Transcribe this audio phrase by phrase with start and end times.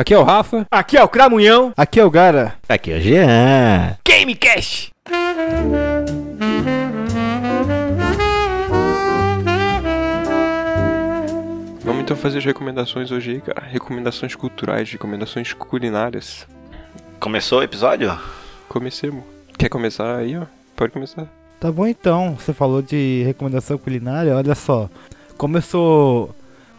[0.00, 0.66] Aqui é o Rafa.
[0.70, 1.74] Aqui é o Cramunhão.
[1.76, 2.54] Aqui é o Gara.
[2.66, 3.98] Aqui é o Jean.
[4.02, 4.90] Gamecast.
[11.84, 13.60] Vamos então fazer as recomendações hoje aí, cara.
[13.60, 16.46] Recomendações culturais, recomendações culinárias.
[17.20, 18.18] Começou o episódio?
[18.70, 19.22] Comecemos.
[19.58, 20.46] Quer começar aí, ó?
[20.74, 21.28] Pode começar.
[21.60, 24.88] Tá bom então, você falou de recomendação culinária, olha só.
[25.36, 26.34] Como eu sou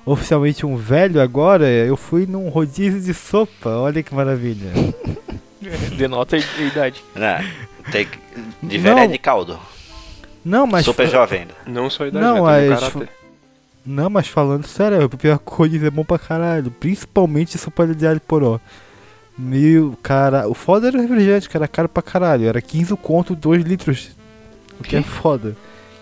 [0.06, 4.72] oficialmente um velho agora, eu fui num rodízio de sopa, olha que maravilha.
[5.98, 7.04] Denota a idade.
[7.16, 7.92] Não.
[7.92, 8.08] Tem
[8.64, 8.84] de Não.
[8.84, 9.60] velho é de caldo.
[10.44, 10.86] Não, mas.
[10.86, 11.54] Super jovem ainda.
[11.68, 12.42] Não só a idade, Não, né?
[12.42, 13.10] Mas- caráter.
[13.84, 16.70] Não, mas falando sério, o pior o rodízio é bom pra caralho.
[16.70, 18.60] Principalmente sopa de alho poró.
[19.38, 22.48] Meu, cara, o foda era o refrigerante, que era caro pra caralho.
[22.48, 24.12] Era 15 conto, 2 litros.
[24.80, 25.56] O que é foda.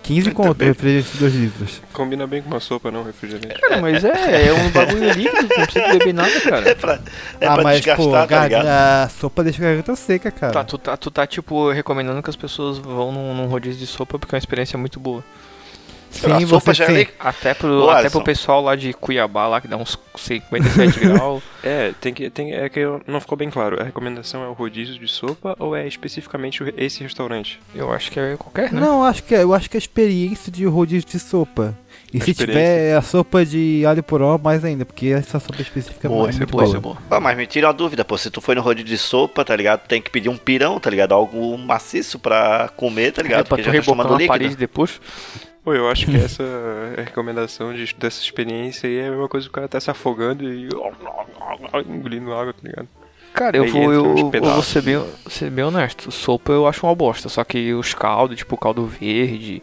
[0.04, 1.82] 15 conto refrigerante, 2 litros.
[1.94, 3.60] Combina bem com uma sopa, não, refrigerante.
[3.60, 6.76] Cara, mas é, é um bagulho líquido, não precisa beber nada, É cara.
[6.76, 7.00] pra,
[7.40, 10.54] é ah, pra mas pô, tá a sopa deixa a garganta seca, cara.
[10.54, 13.88] Tá, tu tá, tu tá, tipo, recomendando que as pessoas vão num, num rodízio de
[13.88, 15.24] sopa porque é uma experiência muito boa.
[16.12, 18.94] Sim, a sopa já é tem- meio- Até pro, Ô, até pro pessoal lá de
[18.94, 21.44] Cuiabá, lá que dá uns 57 graus.
[21.64, 23.80] É, tem que, tem, é que não ficou bem claro.
[23.80, 27.60] A recomendação é o rodízio de sopa ou é especificamente esse restaurante?
[27.76, 28.80] Eu acho que é qualquer, né?
[28.82, 31.78] Não, acho que é, eu acho que é a experiência de rodízio de sopa.
[32.14, 36.08] E A se tiver a sopa de alho poró, mais ainda, porque essa sopa específica
[36.08, 36.64] é Boa, muito é boa.
[36.64, 36.98] boa, isso é boa.
[37.08, 38.18] Pô, mas me tira uma dúvida, pô.
[38.18, 39.82] Se tu foi no rodízio de sopa, tá ligado?
[39.82, 41.14] Tu tem que pedir um pirão, tá ligado?
[41.14, 43.42] Algo maciço pra comer, tá ligado?
[43.42, 44.28] É pra Porque tu já tá na líquido.
[44.28, 45.00] parede depois.
[45.64, 46.44] Pô, eu acho que essa
[46.98, 50.44] recomendação de, dessa experiência aí é a mesma coisa que o cara tá se afogando
[50.44, 50.70] e
[51.88, 52.88] engolindo água, tá ligado?
[53.34, 56.12] Cara, eu Aí vou, eu, eu vou ser bem, ser bem honesto.
[56.12, 59.62] Sopa eu acho uma bosta, só que os caldos, tipo caldo verde,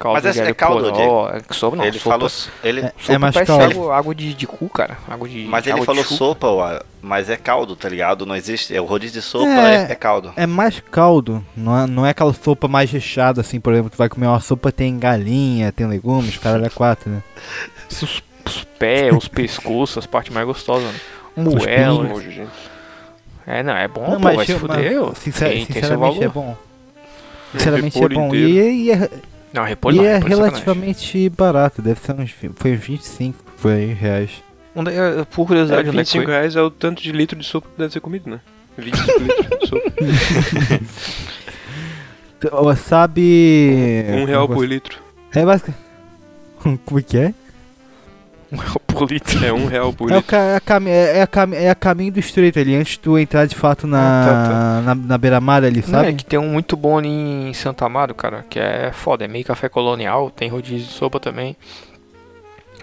[0.00, 2.30] caldo Mas esse de é alho caldo, poró, é que sopa não, ele sopa, falou.
[2.64, 3.64] Ele, É, sopa mais parece caldo.
[3.70, 4.96] água, água de, de cu, cara.
[5.08, 8.24] Água de mas ele falou sopa, ó, mas é caldo, tá ligado?
[8.26, 8.74] Não existe.
[8.74, 9.86] É, o rodízio de sopa É.
[9.88, 10.32] é, é caldo.
[10.36, 13.98] É mais caldo, não é, não é aquela sopa mais recheada, assim, por exemplo, tu
[13.98, 17.22] vai comer uma sopa, tem galinha, tem legumes, caralho, é quatro, né?
[17.90, 18.02] Os,
[18.46, 21.00] os pés, os pescoços, as partes mais gostosas, né?
[21.36, 22.48] Gente.
[23.46, 25.00] É, não, é bom, Não, pô, vai se mas- fuder.
[25.02, 26.56] mas, sincer- tem, tem seu sinceramente é bom.
[27.52, 28.34] Sinceramente é bom.
[28.34, 29.10] E, e é,
[29.52, 30.64] Não, repolho e não, é repolho sacanagem.
[30.64, 34.30] relativamente barato, deve ser uns, vi- foi uns 25 por aí, reais.
[35.30, 36.32] Por curiosidade, é que 25 foi?
[36.32, 38.40] reais é o tanto de litro de sopa que deve ser comido, né?
[38.78, 39.92] 25 litros de sopa.
[42.76, 44.04] Sabe...
[44.08, 44.98] Um real por litro.
[45.34, 45.80] É basicamente...
[46.84, 47.34] Como que é?
[48.86, 49.44] Por litro.
[49.44, 50.36] É um real por É, o litro.
[50.36, 53.46] é, a é, é a é a caminho do estreito ali, antes de tu entrar
[53.46, 56.08] de fato na, Ah, tá, na, na beira-mar ali, Não, sabe?
[56.08, 59.28] é que tem um muito bom ali em Santa Amaro, cara, que é foda, é
[59.28, 61.56] meio café colonial, tem rodízio de sopa também.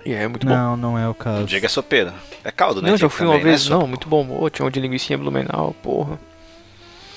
[0.05, 0.53] E é muito bom.
[0.53, 1.43] Não, não é o caso.
[1.45, 2.13] Diga é sopeira.
[2.43, 2.89] É caldo, né?
[2.91, 3.49] Não, já fui uma também, né?
[3.51, 3.79] vez, Sopa.
[3.79, 4.25] não, muito bom.
[4.39, 6.17] Ô, tinha um de linguiça blumenau, porra.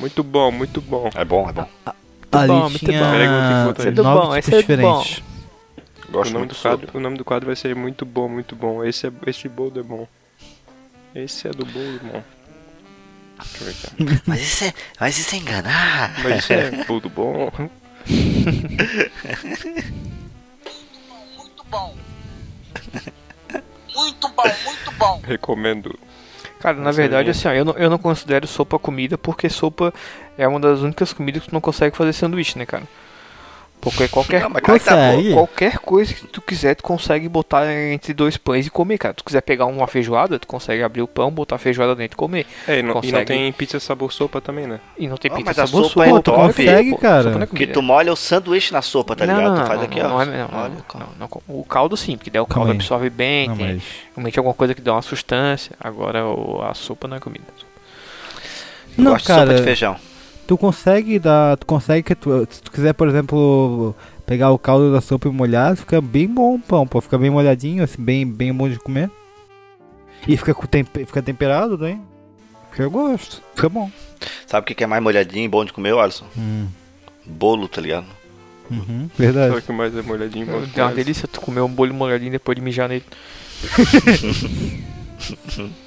[0.00, 1.08] Muito bom, muito bom.
[1.14, 1.66] É bom, é bom.
[2.32, 3.10] ali bom, muito tinha bom.
[3.10, 3.84] Aí.
[3.84, 5.04] Muito bom, esse tipos é bom.
[6.10, 6.18] Diferentes.
[6.18, 6.98] O Gosto nome, muito do quadro, sopa.
[6.98, 8.84] o nome do quadro vai ser muito bom, muito bom.
[8.84, 10.08] Esse, é, esse bolo é bom.
[11.14, 12.24] Esse é do bolo, irmão.
[13.38, 13.70] Deixa eu ver
[14.16, 14.22] aqui.
[14.26, 16.22] Mas isso é, mas isso é enganar.
[16.22, 17.50] Mas isso é bolo bom.
[21.36, 21.96] Muito bom.
[23.94, 25.20] Muito bom, muito bom.
[25.24, 25.98] Recomendo.
[26.60, 29.92] Cara, na Essa verdade, assim, ó, eu não, eu não considero sopa comida porque sopa
[30.36, 32.86] é uma das únicas comidas que tu não consegue fazer sanduíche, né, cara?
[33.80, 38.36] Porque qualquer, Não, cara, tá qualquer coisa que tu quiser, tu consegue botar entre dois
[38.36, 39.14] pães e comer, cara.
[39.14, 42.18] Tu quiser pegar uma feijoada, tu consegue abrir o pão, botar a feijoada dentro e
[42.18, 42.46] comer.
[42.68, 44.80] É, e não, e não tem pizza sabor sopa também, né?
[44.98, 46.36] E não tem Ah, pizza mas a sabor sopa é Pô, tu top.
[46.48, 47.32] consegue, cara.
[47.32, 49.54] Sopa é Que tu molha o sanduíche na sopa, tá não, ligado?
[49.56, 50.22] não, tu faz aqui, não, ó.
[50.22, 50.46] é-
[50.86, 51.10] calma.
[51.48, 52.76] O caldo sim, porque daí o Calma caldo aí.
[52.76, 53.82] absorve bem, Não, tem mas...
[54.14, 55.74] realmente alguma coisa que dá uma sustância.
[55.80, 57.44] Agora o- a sopa não é comida.
[58.98, 59.96] Eu Não, gosto de sopa de cara, feijão.
[60.50, 61.56] Tu consegue dar...
[61.56, 62.44] Tu consegue que tu...
[62.50, 63.94] Se tu quiser, por exemplo,
[64.26, 67.00] pegar o caldo da sopa e molhar, fica bem bom o pão, pô.
[67.00, 69.08] Fica bem molhadinho, assim, bem, bem bom de comer.
[70.26, 71.06] E fica, com tempe...
[71.06, 72.00] fica temperado, né?
[72.76, 73.40] Eu gosto.
[73.54, 73.88] Fica bom.
[74.44, 76.26] Sabe o que é mais molhadinho e bom de comer, Alisson?
[76.36, 76.66] Hum.
[77.24, 78.06] Bolo, tá ligado?
[78.68, 79.62] Uhum, Só verdade.
[79.62, 80.46] que mais é molhadinho.
[80.46, 83.04] bom É uma delícia tu comer um bolho molhadinho depois de mijar nele.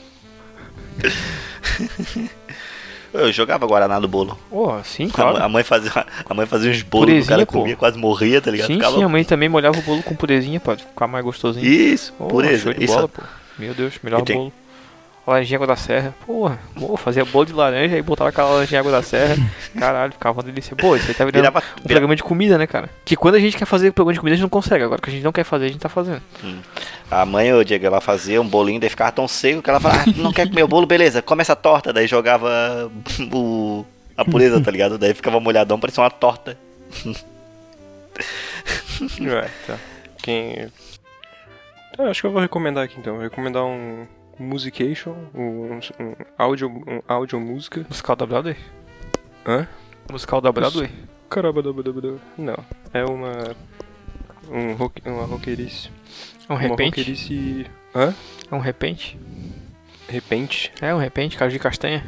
[3.14, 4.38] Eu jogava Guaraná no bolo.
[4.50, 5.34] Oh, sim, A, claro.
[5.34, 5.92] mãe- a mãe fazia,
[6.28, 7.60] a mãe fazia uns bolos, Purezinha, o cara pô.
[7.60, 8.68] comia, quase morria, tá ligado?
[8.68, 11.66] Sim, Ficava- sim, a mãe também molhava o bolo com purezinha pra ficar mais gostosinho.
[11.66, 12.64] Isso, Oh, pureza.
[12.64, 13.22] show de Isso, bola, pô.
[13.60, 14.54] Meu Deus, melhor tem- bolo.
[15.26, 16.14] Laranjinha água da serra.
[16.26, 19.38] Porra, pô, fazia bolo de laranja e botava aquela laranjinha água da serra.
[19.80, 20.76] Caralho, ficava uma delícia.
[20.76, 22.90] Pô, isso aí tá virando Virava, um virava, programa de comida, né, cara?
[23.06, 24.84] Que quando a gente quer fazer programa de comida, a gente não consegue.
[24.84, 26.22] Agora que a gente não quer fazer, a gente tá fazendo.
[27.10, 30.02] a mãe, o Diego, ela fazia um bolinho, daí ficava tão seco que ela falava,
[30.02, 31.94] ah, não quer comer o bolo, beleza, come essa torta.
[31.94, 32.92] Daí jogava
[33.32, 33.86] o,
[34.18, 34.98] a pureza, tá ligado?
[34.98, 36.58] Daí ficava molhadão, parecia uma torta.
[39.20, 39.78] É, tá.
[40.22, 40.68] Quem.
[41.98, 43.16] Ah, acho que eu vou recomendar aqui então.
[43.16, 44.06] Vou recomendar um
[44.40, 47.86] Musication, um, um áudio, um áudio música.
[47.88, 48.56] Musical da Broadway?
[49.46, 49.68] Hã?
[50.12, 50.90] Musical da Broadway?
[51.30, 51.62] Caramba,
[52.38, 52.58] não.
[52.94, 53.56] É uma.
[54.50, 55.90] Um rock, uma roqueirice.
[56.50, 57.00] Um Uma repente?
[57.00, 57.66] roqueirice.
[57.96, 58.14] Hã?
[58.52, 59.18] É um repente?
[60.08, 60.72] Repente?
[60.82, 62.04] É um repente, caju de castanha.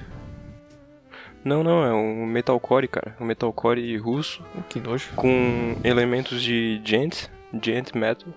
[1.43, 3.15] Não, não, é um metalcore, cara.
[3.19, 5.11] Um metalcore russo Que nojo.
[5.15, 7.27] com elementos de gent,
[7.61, 8.27] gent metal.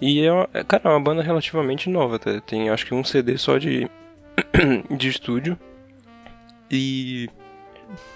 [0.00, 2.40] E é, uma, é, cara, é uma banda relativamente nova, tá?
[2.40, 3.88] Tem acho que um CD só de,
[4.90, 5.58] de estúdio.
[6.70, 7.28] E.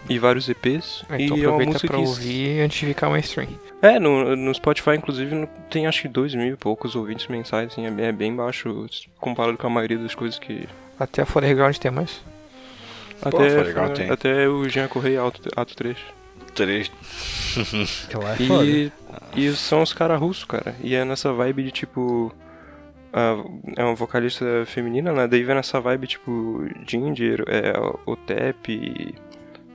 [0.09, 1.05] E vários EPs.
[1.09, 2.03] Ah, e Então é uma aproveita música pra que.
[2.05, 3.49] ouvir antes de ficar mainstream.
[3.81, 7.69] É, no, no Spotify, inclusive, no- tem acho que dois mil e poucos ouvintes mensais,
[7.73, 8.87] assim, é bem, é bem baixo
[9.19, 10.69] comparado com a maioria das coisas que.
[10.99, 12.21] Até a Foreground tem mais.
[13.23, 14.11] Pô, Até, foi legal, tem.
[14.11, 15.75] até o Jean Correia Ato, Ato
[16.65, 16.91] 3.
[16.91, 18.07] Três.
[18.09, 18.37] Que lá é.
[18.65, 18.93] E,
[19.37, 20.75] e são os caras russos, cara.
[20.83, 22.33] E é nessa vibe de tipo.
[23.13, 23.43] a-
[23.77, 25.27] é uma vocalista feminina, né?
[25.27, 27.73] Daí vem nessa vibe tipo Ginger, é,
[28.07, 29.15] o Tep,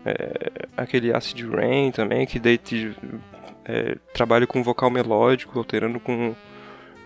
[0.06, 2.96] é, aquele Acid Rain também, que daí te,
[3.66, 6.34] é, trabalha com vocal melódico, alterando com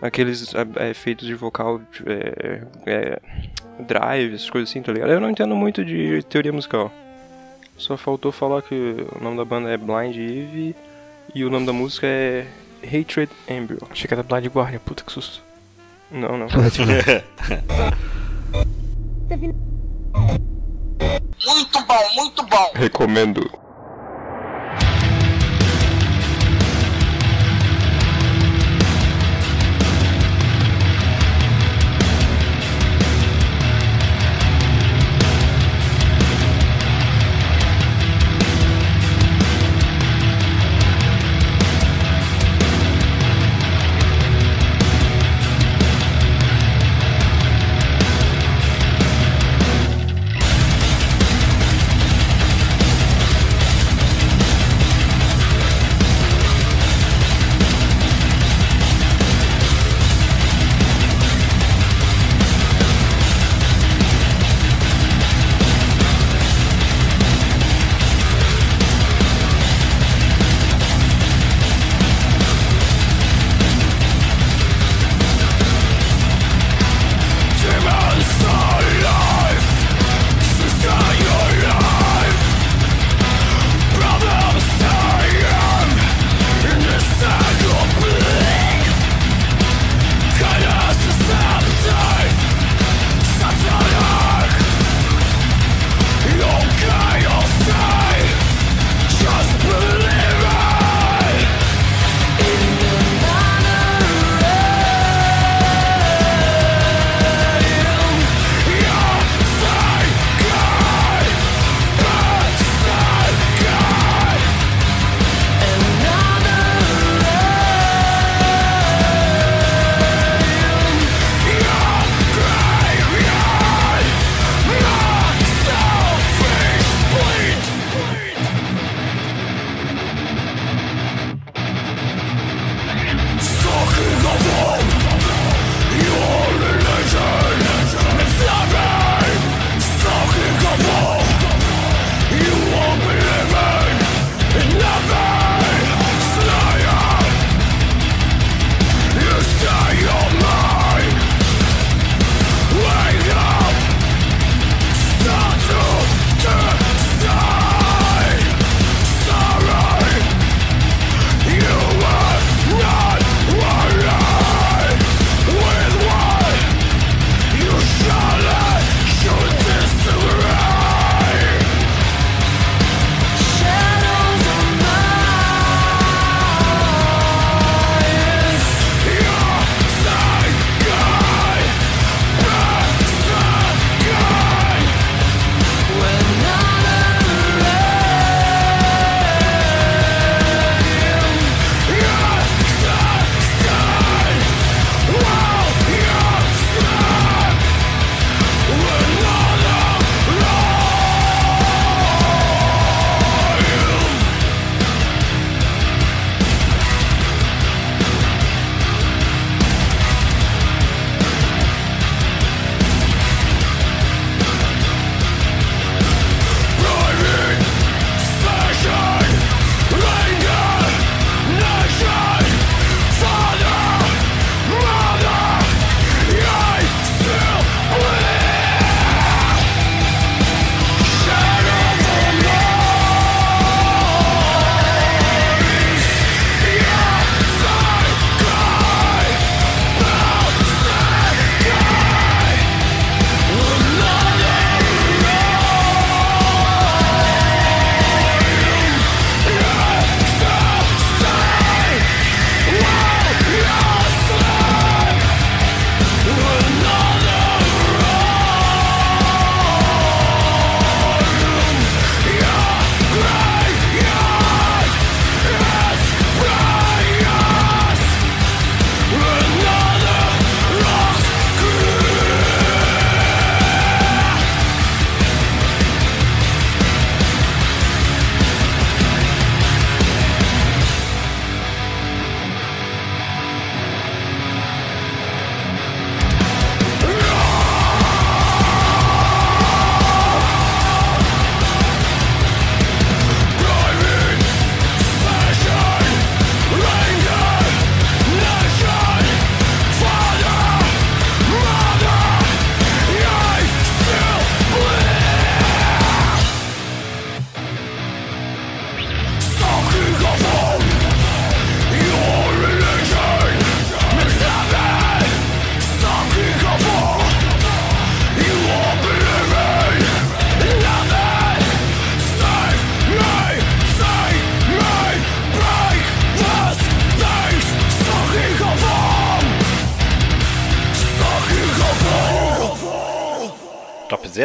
[0.02, 3.20] aqueles é, efeitos de vocal é, é,
[3.80, 5.10] drive, essas coisas assim, tá ligado?
[5.12, 6.92] Eu não entendo muito de teoria musical.
[7.80, 10.76] Só faltou falar que o nome da banda é Blind Eve
[11.34, 12.46] e o nome da música é
[12.84, 13.78] Hatred Embryo.
[13.90, 15.42] Achei que era Blind Guardian, puta que susto.
[16.10, 16.46] Não, não.
[21.46, 22.70] Muito bom, muito bom.
[22.74, 23.50] Recomendo.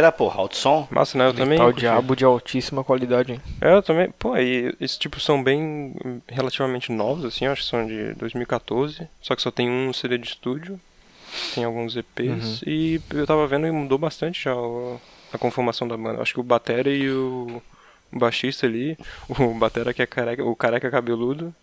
[0.05, 0.87] Caseira, porra, alto som.
[0.91, 1.27] Massa, né?
[1.27, 1.57] Eu também.
[1.57, 1.79] Curti.
[1.81, 3.41] diabo de altíssima qualidade, hein?
[3.61, 4.09] É, eu também.
[4.19, 5.93] Pô, e esses tipos são bem
[6.27, 9.07] relativamente novos, assim, acho que são de 2014.
[9.21, 10.79] Só que só tem um CD de estúdio.
[11.53, 12.61] Tem alguns EPs.
[12.65, 14.99] E eu tava vendo e mudou bastante já o-
[15.33, 16.21] a conformação da banda.
[16.21, 17.61] Acho que o Batera e o,
[18.13, 18.97] o baixista ali.
[19.39, 21.53] O Batera que é careca, o careca cabeludo.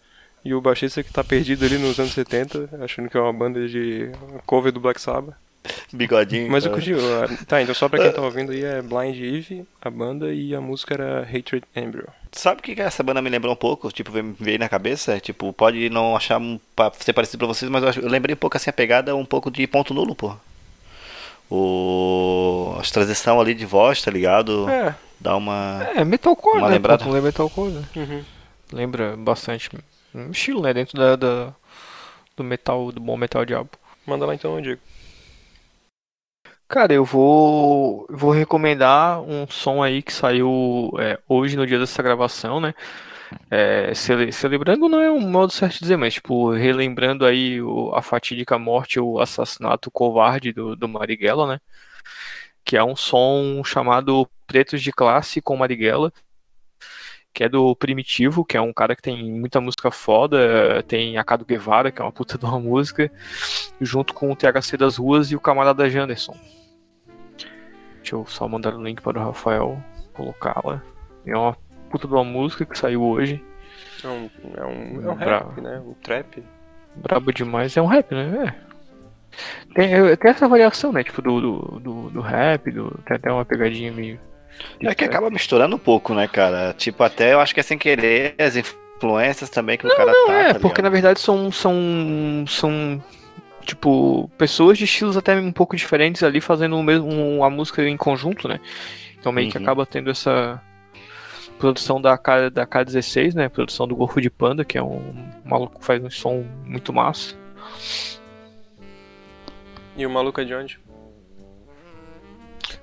[0.44, 3.66] E o baixista que tá perdido ali nos anos 70, achando que é uma banda
[3.68, 4.10] de
[4.44, 5.36] cover do Black Sabbath.
[5.92, 6.50] Bigodinho.
[6.50, 6.82] Mas eu cara.
[6.82, 6.94] curti.
[6.94, 10.54] uh, Tá, então só pra quem tá ouvindo aí é Blind Eve, a banda, e
[10.54, 12.08] a música era Hatred Embryo.
[12.32, 13.92] Sabe o que essa banda me lembrou um pouco?
[13.92, 15.20] Tipo, veio na cabeça.
[15.20, 16.40] Tipo, pode não achar
[16.74, 19.50] pra ser parecido pra vocês, mas eu, lembrei um pouco assim a pegada, um pouco
[19.50, 20.34] de ponto nulo, pô.
[21.50, 22.74] O.
[22.78, 24.68] A transição ali de voz, tá ligado?
[24.70, 24.94] É.
[25.20, 25.86] Dá uma.
[25.94, 26.74] É, metalcore, Uma né?
[26.74, 27.04] lembrada.
[27.04, 27.84] Ponto é metalcore, né?
[27.94, 28.24] Uhum.
[28.72, 29.68] Lembra bastante
[30.14, 30.72] um estilo, né?
[30.72, 31.52] Dentro da, da-
[32.36, 33.68] do metal, do bom metal diabo.
[34.06, 34.80] Manda lá então, Diego.
[36.72, 42.02] Cara, eu vou, vou recomendar um som aí que saiu é, hoje no dia dessa
[42.02, 42.72] gravação, né?
[43.50, 47.94] É, cele- celebrando não é um modo certo de dizer, mas tipo, relembrando aí o-
[47.94, 51.60] a fatídica morte, o assassinato covarde do, do Marighella, né?
[52.64, 56.12] Que é um som chamado Pretos de Classe com Marighella,
[57.34, 61.24] que é do Primitivo, que é um cara que tem muita música foda, tem a
[61.24, 63.10] Cado Guevara, que é uma puta de uma música,
[63.80, 66.36] junto com o THC das Ruas e o camarada Janderson.
[68.02, 69.80] Deixa eu só mandar o link para o Rafael
[70.12, 70.82] colocar lá.
[71.24, 71.56] É uma
[71.88, 73.42] puta de uma música que saiu hoje.
[74.02, 75.80] É um, é um, é um rap, né?
[75.86, 76.42] Um trap.
[76.96, 77.76] Brabo demais.
[77.76, 78.54] É um rap, né?
[78.58, 78.72] É.
[79.74, 81.04] Tem, tem essa variação, né?
[81.04, 84.18] Tipo, do, do, do, do rap, do, tem até uma pegadinha meio.
[84.80, 85.10] É que trap.
[85.10, 86.74] acaba misturando um pouco, né, cara?
[86.74, 90.26] Tipo, até eu acho que é sem querer as influências também que o cara Não,
[90.26, 90.32] tá.
[90.34, 93.02] é, tá porque na verdade são, são, são,
[93.64, 97.82] tipo, pessoas de estilos até um pouco diferentes ali fazendo o mesmo, um- a música
[97.86, 98.60] em conjunto, né?
[99.18, 99.62] Então meio que Uhum.
[99.64, 100.60] acaba tendo essa
[101.58, 103.48] produção da, K, da K16, né?
[103.48, 105.14] Produção do Golfo de Panda, que é um
[105.44, 107.36] maluco que faz um som muito massa.
[109.96, 110.80] E o maluco é de onde?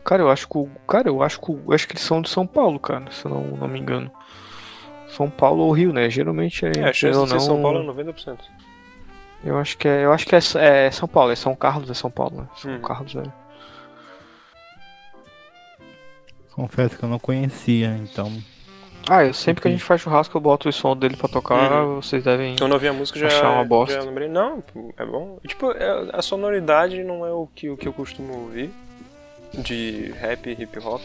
[0.03, 2.29] Cara, eu acho que o, cara, eu acho que eu acho que eles são de
[2.29, 4.11] São Paulo, cara, se eu não, não me engano.
[5.09, 6.09] São Paulo ou Rio, né?
[6.09, 8.37] Geralmente é, É, a chance de ser São não- Paulo é 90%.
[9.43, 11.93] Eu acho que é, eu acho que é, é São Paulo, é São Carlos, é
[11.93, 12.47] São Paulo, né?
[12.57, 12.81] São Hum.
[12.81, 13.23] Carlos é.
[16.53, 18.31] Confesso que eu não conhecia, então.
[19.09, 21.83] Ah, eu, sempre que a gente faz churrasco eu boto o som dele pra tocar,
[21.83, 21.95] Uhum.
[22.01, 22.55] vocês devem.
[22.59, 23.27] Eu não ouvi a música já.
[23.27, 23.95] Achar uma bosta.
[23.95, 24.27] Já lembrei.
[24.27, 24.61] Não,
[24.97, 25.39] é bom.
[25.47, 28.69] Tipo, é- a sonoridade não é o que, o que eu costumo ouvir
[29.53, 31.01] de rap e hip hop.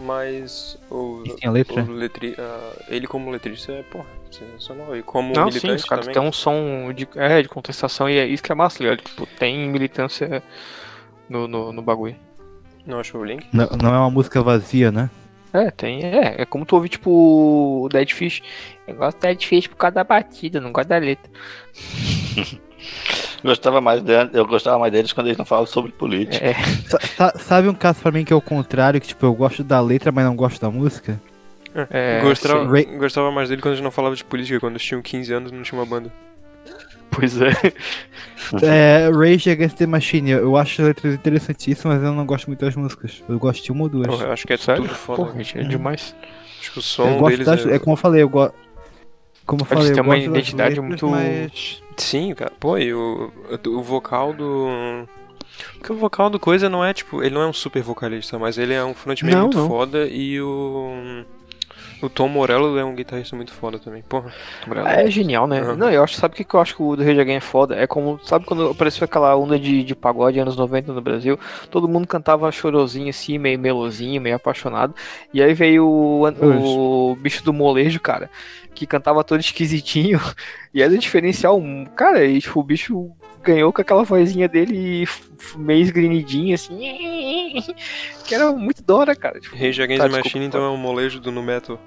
[0.00, 1.22] Mas o.
[1.26, 1.82] E tem a letra?
[1.82, 4.96] o letri, ah, ele como letrista é, porra, sensacional.
[4.96, 6.20] E como Não, sim, militante os caras também.
[6.20, 9.02] têm um som de, é, de contestação e é isso que é massa, ligado?
[9.02, 10.42] Tipo, tem militância
[11.28, 12.16] no, no, no bagulho.
[12.86, 13.46] Não achou o link?
[13.52, 15.10] Não, não é uma música vazia, né?
[15.52, 16.04] É, tem.
[16.04, 18.40] É, é como tu ouve, tipo, o Dead Fish.
[18.86, 21.30] Eu gosto do Dead Fish por causa da batida, não gosto da letra.
[23.42, 26.44] Gostava mais de- eu gostava mais deles quando eles não falavam sobre política.
[26.44, 26.54] É,
[26.86, 29.64] Sa- sa- sabe um caso pra mim que é o contrário, que tipo, eu gosto
[29.64, 31.20] da letra, mas não gosto da música?
[31.90, 32.70] é, gostava, sim.
[32.70, 35.32] Ray- gostava mais dele quando a gente não falava de política, quando eles tinham 15
[35.32, 36.12] anos e não tinha uma banda.
[37.10, 37.50] Pois é.
[38.62, 42.64] É, Rage Against the Machine, eu acho as letras interessantíssimas, mas eu não gosto muito
[42.64, 43.22] das músicas.
[43.28, 44.20] Eu gosto de uma ou duas.
[44.20, 44.82] Eu acho que é Sério?
[44.84, 45.24] tudo foda.
[45.24, 46.14] Porra, gente, é demais.
[46.60, 47.74] Acho que o eu som gosto deles das, é...
[47.74, 48.54] é como eu falei, eu gosto.
[49.50, 52.52] Como eu Eles falei, eu têm uma identidade letras, muito- mas- Sim, cara.
[52.60, 53.32] Pô, e o,
[53.66, 54.68] o vocal do.
[55.74, 57.20] Porque o vocal do Coisa não é tipo.
[57.22, 59.68] Ele não é um super vocalista, mas ele é um frontman Não, muito não.
[59.68, 61.24] foda e o.
[62.02, 64.02] O Tom Morello é um guitarrista muito foda também.
[64.08, 64.32] Porra.
[64.86, 65.60] É genial, né?
[65.60, 65.76] Aham.
[65.76, 67.46] Não, eu acho, sabe o que que eu acho que o do Rage Against é
[67.46, 67.76] foda?
[67.76, 71.38] É como, sabe quando apareceu aquela onda de, de pagode anos 90 no Brasil?
[71.70, 74.94] Todo mundo cantava chorosinho assim, meio melosinho, meio apaixonado.
[75.34, 78.30] E aí veio o, o bicho do molejo, cara,
[78.80, 80.18] que cantava todo esquisitinho.
[80.72, 81.60] E era diferencial,
[81.96, 83.10] cara, e tipo, o bicho
[83.42, 85.04] ganhou com aquela vozinha dele
[85.56, 86.78] meio esgrinidinho assim.
[88.24, 89.40] Que era muito da hora, cara.
[89.40, 91.78] Tipo, Rage Against Tá, the desculpa, Machine então é um molejo do no metal.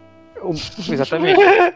[0.42, 0.52] o-
[0.92, 1.40] exatamente.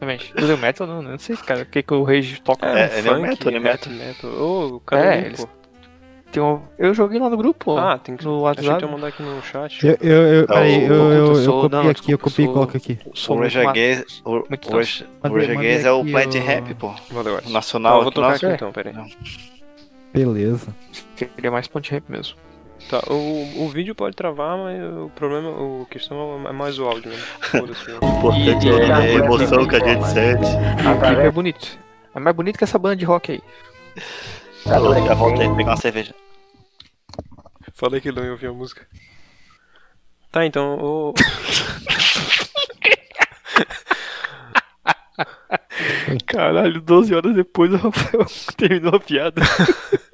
[0.00, 0.32] Exatamente.
[0.32, 2.64] Do metal não, não sei, cara, o que, que o Rage toca.
[2.66, 4.30] É, um ele é funk, metal, ele é rap metal.
[4.30, 5.59] Ô, cadê É, eles- pô?
[6.32, 8.24] Tem um- Eu joguei lá no grupo, Ah, tem que.
[8.24, 8.84] no Achei que WhatsApp.
[8.84, 9.84] tu ia mandar aqui no chat.
[9.84, 12.52] Eu, eu, eu, Tá, peraí, eu, eu, eu, sou- copiei não, aqui, eu copiei e
[12.52, 12.98] coloco aqui.
[13.14, 13.56] Sou O Against
[15.84, 16.38] é o ó.
[16.38, 16.94] rap, pô.
[17.10, 17.40] Valeu.
[17.48, 18.46] Nacional Tá, eu vou tocar nosso.
[18.46, 18.94] aqui então, peraí.
[20.12, 20.74] Beleza.
[21.16, 22.36] Queria mais ponte rap mesmo.
[22.88, 27.10] Tá, o, o vídeo pode travar, mas o problema, o questão é mais o áudio
[27.10, 27.24] mesmo.
[27.40, 27.90] Foda-se.
[27.90, 30.46] O importante é a emoção que a gente sente.
[30.46, 31.78] O clipe é bonito.
[32.14, 33.40] É mais bonito que essa banda de rock aí.
[34.66, 36.14] Alô, já voltei, pegar uma cerveja.
[37.72, 38.86] Falei que ele não ia ouvir a música.
[40.30, 41.14] Tá, então, o...
[46.26, 49.42] Caralho, 12 horas depois o Rafael terminou a piada.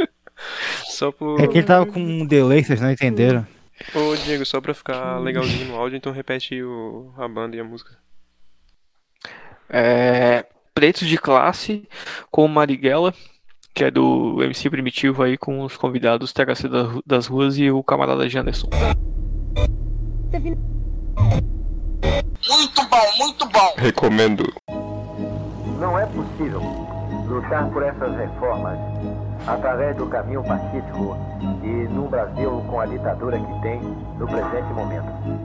[0.88, 1.40] só por...
[1.40, 3.46] É que ele tava com um delay, vocês não entenderam.
[3.94, 7.12] Ô, Diego, só pra ficar legalzinho no áudio, então repete o...
[7.18, 7.98] a banda e a música.
[9.68, 11.87] É, Pretos de Classe
[12.30, 13.12] com Marighella,
[13.76, 17.82] que é do MC Primitivo aí com os convidados THC da- das Ruas e o
[17.82, 18.70] camarada Janderson.
[22.48, 23.74] Muito bom, muito bom.
[23.76, 24.44] Recomendo.
[25.78, 26.62] Não é possível
[27.28, 28.78] lutar por essas reformas
[29.46, 31.14] através do caminho pacífico
[31.62, 33.78] e num Brasil com a ditadura que tem
[34.18, 35.36] no presente momento.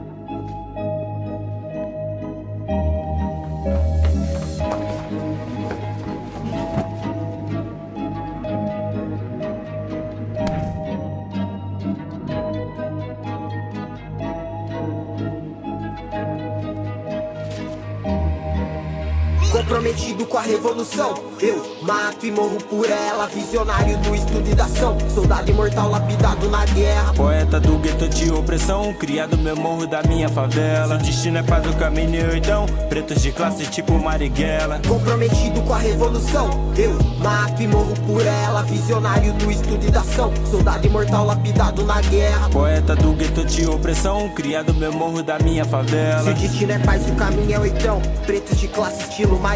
[19.62, 23.28] Comprometido com a revolução, eu mato e morro por ela.
[23.28, 27.14] Visionário do estudo e da ação, soldado imortal lapidado na guerra.
[27.14, 30.96] Poeta do gueto de opressão, criado meu morro da minha favela.
[30.98, 32.66] Se o destino é paz, o caminho então.
[32.88, 34.80] Pretos de classe tipo Marighella.
[34.86, 38.62] Comprometido com a revolução, eu mato e morro por ela.
[38.64, 42.50] Visionário do estudo e da ação, soldado imortal lapidado na guerra.
[42.50, 46.30] Poeta do gueto de opressão, criado meu morro da minha Se favela.
[46.30, 48.02] o destino é paz, o caminho é oitão.
[48.26, 49.51] Pretos de classe estilo Marighella.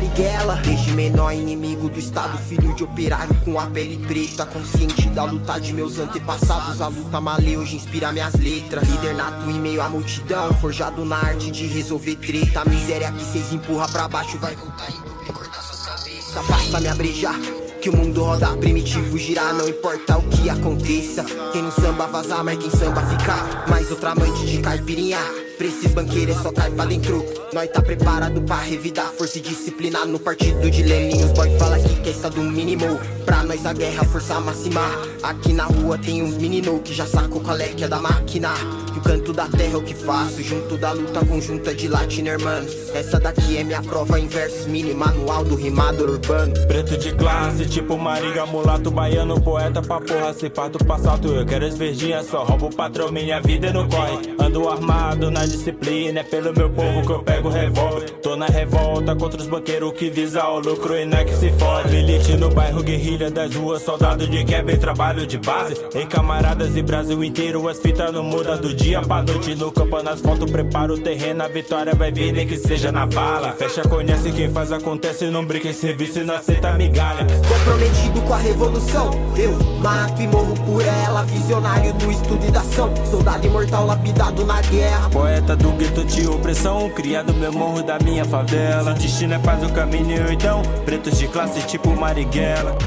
[0.62, 4.44] Desde menor inimigo do Estado, filho de operário com a pele preta.
[4.44, 6.82] Consciente da luta de meus antepassados.
[6.82, 8.86] A luta malê hoje inspira minhas letras.
[8.86, 10.52] Líder nato em meio à multidão.
[10.60, 12.60] Forjado na arte de resolver treta.
[12.60, 16.46] A miséria que cês empurra pra baixo vai voltar e cortar suas cabeças.
[16.46, 17.40] Basta me abrejar.
[17.86, 21.24] Que o mundo roda primitivo girar, não importa o que aconteça.
[21.52, 23.64] Quem no samba vazar, mas quem samba ficar.
[23.68, 25.20] Mais outra amante de caipirinha.
[25.56, 27.24] Pra esses banqueiros é só cai pra dentro.
[27.54, 31.24] Nós tá preparado pra revidar força e disciplina no partido de Lenin.
[31.24, 32.98] Os boy fala que quer estado mínimo.
[33.24, 34.82] Pra nós a guerra, força máxima.
[35.22, 38.52] Aqui na rua tem uns menino que já sacou qual é que é da máquina.
[38.94, 42.28] E o canto da terra é o que faço, junto da luta conjunta de latino,
[42.28, 42.72] hermanos.
[42.94, 46.52] Essa daqui é minha prova em versos mini, manual do rimador urbano.
[46.66, 51.44] Preto de classe, tipo Mariga, mulato, baiano, poeta pra porra, se parto pra salto, eu
[51.44, 54.34] quero as verdinhas, só roubo patrão, minha vida não corre.
[54.38, 58.10] Ando armado na disciplina, é pelo meu povo que eu pego revólver.
[58.22, 61.50] Tô na revolta contra os banqueiros que visa o lucro e não é que se
[61.50, 61.94] fode.
[61.94, 65.76] Milite no bairro, guerrilha das ruas, soldado de quebra e trabalho de base.
[65.94, 69.54] Em camaradas e Brasil inteiro, as fitas não mudam do dia pra noite.
[69.54, 73.04] No campo, nas fotos, prepara o terreno, a vitória vai vir, nem que seja na
[73.04, 73.52] bala.
[73.52, 77.26] Fecha, conhece quem faz, acontece, não brinca em serviço e não aceita migalha.
[77.66, 81.24] Comprometido com a revolução, eu mato e morro por ela.
[81.24, 85.10] Visionário do estudo e da ação, soldado imortal lapidado na guerra.
[85.10, 88.94] Poeta do gueto de opressão, criado meu morro da minha favela.
[88.94, 90.62] Se destino é paz, o caminho então.
[90.84, 92.78] Pretos de classe tipo Marighella.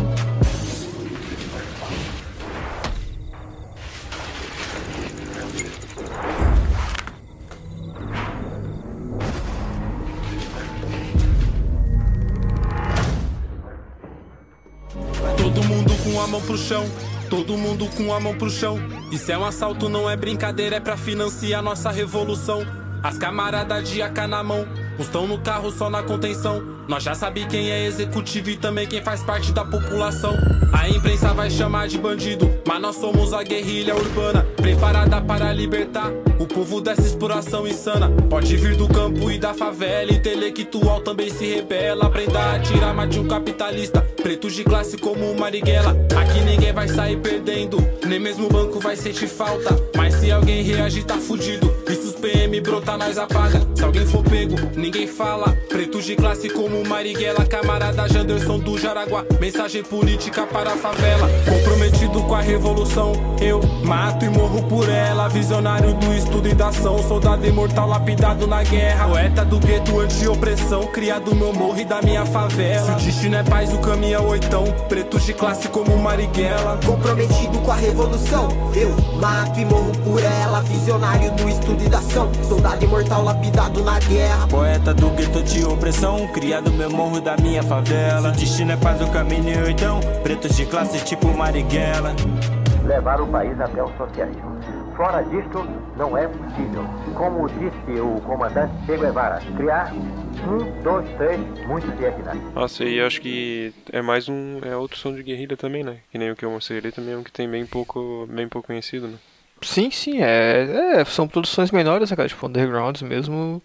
[16.29, 16.85] Mão pro chão,
[17.29, 18.77] todo mundo com a mão pro chão.
[19.11, 22.61] Isso é um assalto, não é brincadeira, é pra financiar nossa revolução.
[23.01, 24.67] As camaradas de AK na mão,
[24.99, 26.61] uns tão no carro só na contenção.
[26.87, 30.35] Nós já sabe quem é executivo e também quem faz parte da população.
[30.73, 36.11] A imprensa vai chamar de bandido, mas nós somos a guerrilha urbana, preparada para libertar
[36.39, 38.09] o povo dessa exploração insana.
[38.29, 42.07] Pode vir do campo e da favela, intelectual também se rebela.
[42.07, 45.95] Aprenda a tirar mais de um capitalista, pretos de classe como Marighella.
[46.17, 49.79] Aqui ninguém vai sair perdendo, nem mesmo o banco vai sentir falta.
[49.95, 51.73] Mas se alguém reagir, tá fudido.
[51.87, 52.13] E os
[52.49, 53.61] PM brotar, nós apaga.
[53.75, 55.55] Se alguém for pego, ninguém fala.
[55.69, 59.23] Pretos de classe como Marighella, camarada Janderson do Jaraguá.
[59.39, 61.29] Mensagem política para a favela.
[61.47, 65.27] Comprometido com a revolução, eu mato e morro por ela.
[65.27, 69.07] Visionário do estudo e da ação, soldado imortal lapidado na guerra.
[69.07, 72.85] Poeta do gueto anti-opressão, criado meu morro e da minha favela.
[72.85, 74.63] Se o destino é paz, o caminho é oitão.
[74.87, 76.79] Pretos de classe como Marighella.
[76.85, 80.61] Comprometido com a revolução, eu mato e morro por ela.
[80.61, 84.47] Visionário do estudo e da ação, soldado imortal lapidado na guerra.
[84.47, 88.33] Poeta do gueto de opressão, criado meu morro da minha favela.
[88.33, 89.99] Se o destino é paz, o caminho então.
[90.23, 92.15] Pretos de classe tipo Marighella.
[92.85, 94.59] Levar o país até o socialismo.
[94.95, 96.83] Fora disto, não é possível.
[97.15, 102.33] Como disse o comandante Che Guevara, criar um, dois, três, muitos Vietnã.
[102.53, 104.59] Nossa, e acho que é mais um.
[104.61, 105.99] É outro som de guerrilha também, né?
[106.11, 108.49] Que nem o que eu mostrei ali também é um que tem bem pouco, bem
[108.49, 109.17] pouco conhecido, né?
[109.61, 113.61] Sim, sim, é, é, são produções menores, né, tipo, undergrounds mesmo,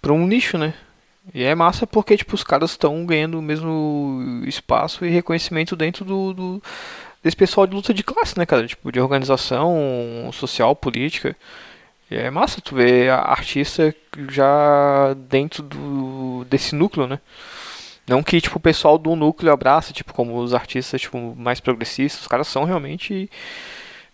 [0.00, 0.74] pra um nicho, né?
[1.34, 6.04] E é massa porque, tipo, os caras estão ganhando o mesmo espaço e reconhecimento dentro
[6.04, 6.62] do, do,
[7.22, 8.66] desse pessoal de luta de classe, né, cara?
[8.66, 11.36] Tipo, de organização social, política.
[12.10, 13.94] E é massa tu ver a artista
[14.30, 17.20] já dentro do, desse núcleo, né?
[18.08, 22.22] Não que, tipo, o pessoal do núcleo abraça, tipo, como os artistas, tipo, mais progressistas.
[22.22, 23.30] Os caras são realmente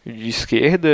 [0.06, 0.88] de esquerda,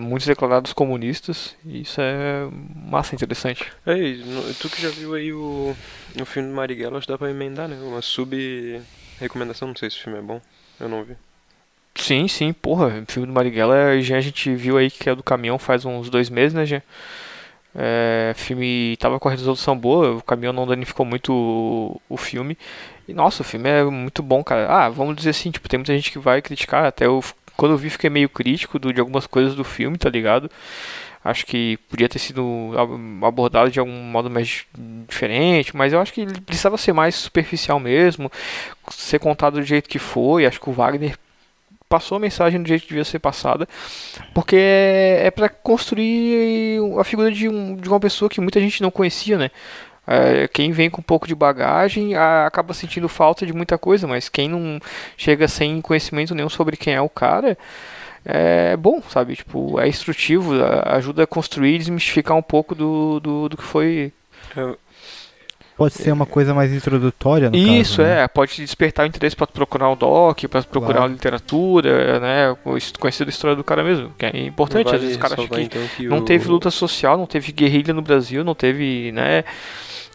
[0.00, 2.48] muitos declarados comunistas, e isso é
[2.88, 3.66] massa interessante.
[3.86, 5.74] Ei, no- tu que já viu aí o,
[6.20, 7.76] o filme do Marighella, acho que dá pra emendar, né?
[7.82, 10.40] Uma sub-recomendação, não sei se o filme é bom,
[10.78, 11.16] eu não vi.
[11.96, 15.22] Sim, sim, porra, o filme do Marighella, já a gente viu aí que é do
[15.22, 16.82] caminhão faz uns dois meses, né, Jean?
[17.76, 22.56] É, filme tava com a resolução boa, o caminhão não danificou muito o, o filme.
[23.08, 24.68] E nossa, o filme é muito bom, cara.
[24.68, 27.22] Ah, vamos dizer assim, tipo, tem muita gente que vai criticar, até eu,
[27.56, 30.50] quando eu vi fiquei meio crítico do, de algumas coisas do filme, tá ligado?
[31.24, 34.66] Acho que podia ter sido ab- abordado de algum modo mais
[35.08, 38.30] diferente, mas eu acho que ele precisava ser mais superficial mesmo,
[38.90, 40.44] ser contado do jeito que foi.
[40.44, 41.16] Acho que o Wagner
[41.88, 43.66] passou a mensagem do jeito que devia ser passada,
[44.34, 48.82] porque é, é para construir a figura de, um, de uma pessoa que muita gente
[48.82, 49.50] não conhecia, né?
[50.06, 54.06] É, quem vem com um pouco de bagagem a- acaba sentindo falta de muita coisa,
[54.06, 54.78] mas quem não
[55.16, 57.56] chega sem conhecimento nenhum sobre quem é o cara
[58.24, 59.36] é bom, sabe?
[59.36, 60.52] Tipo, é instrutivo,
[60.86, 64.12] ajuda a construir e desmistificar um pouco do, do, do que foi
[65.76, 68.22] Pode ser uma coisa mais introdutória, no Isso, caso, né?
[68.22, 71.10] é, pode despertar o interesse para procurar o doc, para procurar Claro.
[71.10, 72.56] a literatura, né,
[73.00, 75.48] conhecer a história do cara mesmo, que é importante, vale às vezes o cara acha
[75.48, 79.10] que então, que não o- teve luta social, não teve guerrilha no Brasil, não teve,
[79.10, 79.42] né,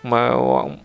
[0.03, 0.35] uma...
[0.65, 0.79] um-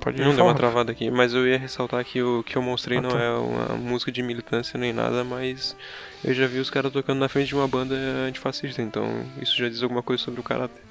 [0.00, 3.00] pode Não deu uma travada aqui, mas eu ia ressaltar que o que eu mostrei
[3.00, 5.76] não é uma música de militância nem nada, mas
[6.24, 7.94] eu já vi os caras tocando na frente de uma banda
[8.26, 9.04] antifascista, então
[9.40, 10.82] isso já diz alguma coisa sobre o caráter.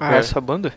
[0.00, 0.18] Ah, É.
[0.18, 0.72] essa banda?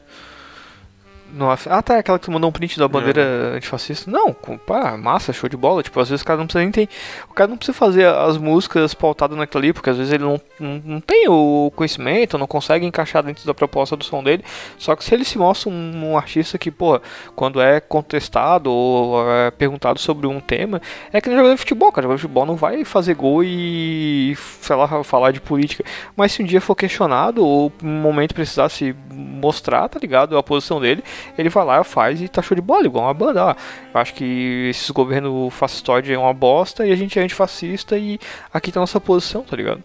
[1.34, 1.74] Nossa.
[1.74, 4.12] Ah, tá, aquela que tu mandou um print da bandeira antifascista.
[4.12, 5.82] Não, pá, massa, show de bola.
[5.82, 6.90] Tipo, às vezes o cara não precisa nem ter.
[7.30, 10.42] O cara não precisa fazer as músicas pautadas naquilo ali, porque às vezes ele não,
[10.60, 14.44] não, não tem o conhecimento, não consegue encaixar dentro da proposta do som dele.
[14.78, 17.00] Só que se ele se mostra um, um artista que, pô,
[17.36, 20.82] quando é contestado ou é perguntado sobre um tema,
[21.14, 22.04] é que jogador de futebol, cara.
[22.04, 25.84] Jogador de futebol não vai fazer gol e, sei lá, falar de política.
[26.16, 30.38] Mas se um dia for questionado ou um momento precisar se mostrar, tá ligado?
[30.38, 31.04] A posição dele,
[31.38, 33.46] ele vai lá, faz e tá show de bola, igual uma banda.
[33.46, 33.56] ó.
[33.94, 38.20] eu acho que esses governos fascistoide é uma bosta e a gente é antifascista e
[38.54, 39.84] aqui tá a nossa posição, tá ligado?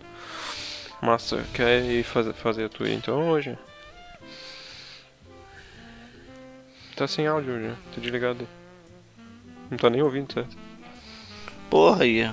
[1.01, 3.57] Massa, quer ir fazer, fazer a tua então hoje?
[6.97, 8.49] Tá sem áudio hoje, tá desligado.
[9.71, 10.57] Não tá nem ouvindo, certo?
[11.69, 12.31] Porra, e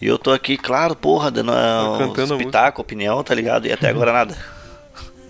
[0.00, 3.66] e eu tô aqui, claro, porra, dando uns pitaco, opinião, tá ligado?
[3.66, 4.59] E até agora nada.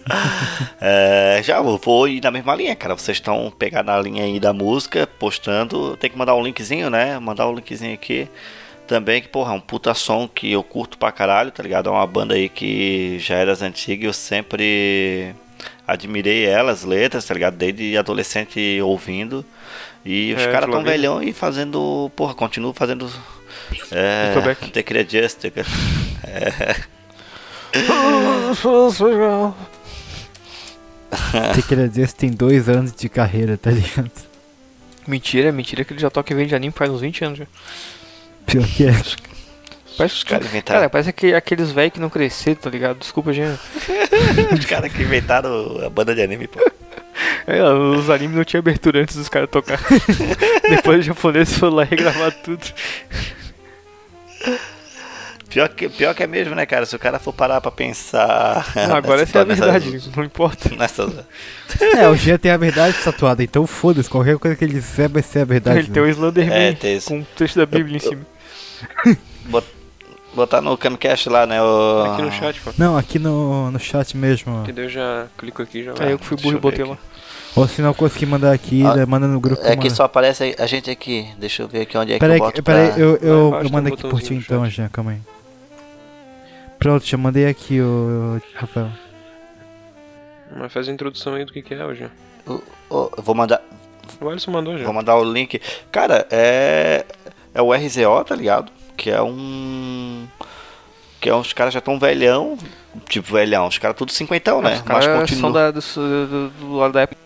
[0.83, 2.95] É, já vou, vou ir na mesma linha, cara.
[2.97, 5.97] Vocês estão pegando na linha aí da música, postando.
[5.97, 7.19] Tem que mandar um linkzinho, né?
[7.19, 8.29] Mandar um linkzinho aqui.
[8.87, 11.89] Também que, porra, é um puta som que eu curto pra caralho, tá ligado?
[11.89, 14.05] É uma banda aí que já é das antigas.
[14.07, 15.35] Eu sempre
[15.87, 17.57] admirei ela, as letras, tá ligado?
[17.57, 19.45] Desde adolescente ouvindo.
[20.05, 22.11] E os É, caras tão velhão e fazendo.
[22.17, 23.09] Porra, continuam fazendo.
[23.93, 24.33] É.
[24.73, 25.53] The Creed Justice.
[26.23, 26.77] É.
[31.55, 34.11] Você queria dizer que tem dois anos de carreira, tá ligado?
[35.07, 37.46] Mentira, mentira que ele já toca e vende anime faz uns 20 anos já.
[38.46, 38.92] Pior que é.
[39.96, 40.81] Parece, Os caras inventaram.
[40.81, 42.99] cara, parece que aqueles velhos que não cresceram, tá ligado?
[42.99, 43.59] Desculpa, gente.
[44.59, 46.59] Os caras que inventaram a banda de anime, pô.
[47.46, 49.79] É, os animes não tinham abertura antes dos caras tocar.
[50.70, 52.64] Depois os japoneses foram lá regravar tudo.
[55.51, 56.87] Pior que, pior que é mesmo, né, cara?
[56.87, 58.65] Se o cara for parar pra pensar.
[58.89, 60.71] Não, agora essa é a verdade, não importa.
[60.79, 61.05] Nessa,
[61.99, 65.23] É, o Jean tem a verdade tatuada, então foda-se, qualquer coisa que ele disser vai
[65.23, 65.81] ser a verdade.
[65.81, 66.13] Ele tem o né?
[66.13, 67.09] Slenderman É, tem isso.
[67.09, 68.21] com um texto da Bíblia em cima.
[69.47, 69.67] bot-
[70.35, 71.61] botar no Camcast lá, né?
[71.61, 72.13] O...
[72.13, 72.71] Aqui no chat, pô.
[72.79, 74.63] Não, aqui no, no chat mesmo.
[74.65, 75.93] Que daí eu já clico aqui já.
[75.99, 76.97] Aí eu que fui burro e eu botei lá.
[77.57, 79.61] Ou se não conseguir mandar aqui, Ah, né, manda no grupo.
[79.65, 79.95] É que manda.
[79.97, 81.29] só aparece a gente aqui.
[81.37, 82.99] Deixa eu ver aqui onde é que Peraí, eu boto peraí, pra...
[83.01, 84.65] eu, eu, eu tem mando um aqui por ti então.
[84.71, 85.19] Jean, calma aí.
[86.81, 88.90] Pronto, já mandei aqui, o Rafael.
[90.57, 92.11] Mas faz a introdução aí do que, que é hoje.
[92.49, 93.62] Eu vou mandar,
[94.21, 94.85] O Alisson mandou já.
[94.85, 95.61] vou mandar o link.
[95.93, 97.05] Cara, é...
[97.55, 98.73] É o RZO, tá ligado?
[98.97, 100.27] Que é um...
[101.21, 102.57] Que é uns caras já tão velhão.
[103.09, 103.66] Tipo, velhão.
[103.69, 104.75] Os caras tudo cinquentão, né?
[104.77, 107.21] Os caras continua- são da, do, do, do lado da época.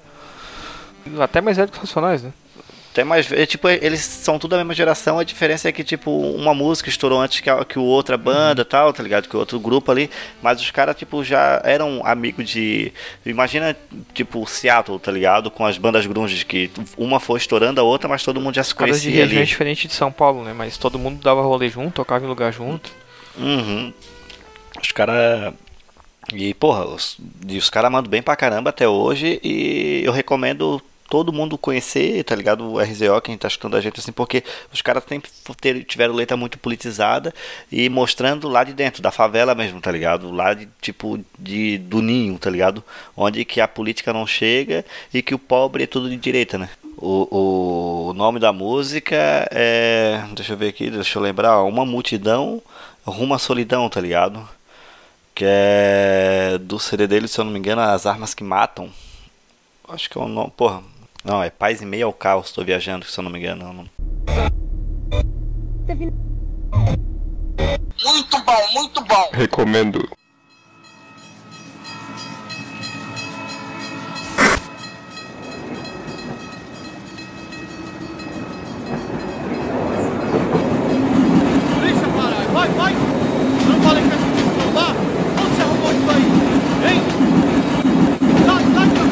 [1.20, 2.32] Até mais velho que os Racionais, né?
[2.94, 3.32] Até mais.
[3.32, 6.88] é, tipo, eles são tudo da mesma geração, a diferença é que, tipo, uma música
[6.88, 9.28] estourou antes que, a, que o outra banda e tal, tá ligado?
[9.28, 10.08] Que o outro grupo ali.
[10.40, 12.92] Mas os caras, tipo, já eram amigos de.
[13.26, 13.76] Imagina,
[14.14, 15.50] tipo, Seattle, tá ligado?
[15.50, 18.72] Com as bandas grunge, que uma foi estourando a outra, mas todo mundo já se
[18.72, 19.46] Cada de conhecia região é ali.
[19.48, 20.52] diferente de São Paulo, né?
[20.52, 22.92] Mas todo mundo dava rolê junto, tocava em lugar junto.
[23.36, 23.92] Uhum.
[24.80, 25.52] Os caras.
[26.32, 27.16] E, porra, os,
[27.48, 29.40] e os caras mandam bem pra caramba até hoje.
[29.42, 30.80] E eu recomendo
[31.14, 32.72] todo mundo conhecer, tá ligado?
[32.72, 35.04] O RZO, quem tá escutando a gente assim, porque os caras
[35.86, 37.32] tiveram letra muito politizada
[37.70, 40.32] e mostrando lá de dentro, da favela mesmo, tá ligado?
[40.32, 42.82] Lá de tipo de do ninho, tá ligado?
[43.16, 46.68] Onde que a política não chega e que o pobre é tudo de direita, né?
[46.98, 50.20] O, o nome da música é.
[50.34, 51.62] Deixa eu ver aqui, deixa eu lembrar.
[51.62, 52.60] Uma multidão
[53.06, 54.48] rumo à solidão, tá ligado?
[55.32, 58.90] Que é do CD dele, se eu não me engano, As Armas que Matam.
[59.88, 60.50] Acho que é o nome.
[60.56, 60.82] Porra.
[61.24, 63.64] Não, é Paz e Meio ao Caos, tô viajando, se eu não me engano.
[63.64, 63.90] o nome.
[68.04, 69.30] Muito bom, muito bom.
[69.32, 70.06] Recomendo.
[81.74, 82.48] Polícia, caralho!
[82.52, 82.92] Vai, vai!
[82.92, 84.94] Eu não falei que a gente ia trombar?
[85.40, 86.24] Onde você arrumou isso aí?
[86.90, 87.00] Hein?
[88.46, 89.10] Sai, sai, cara!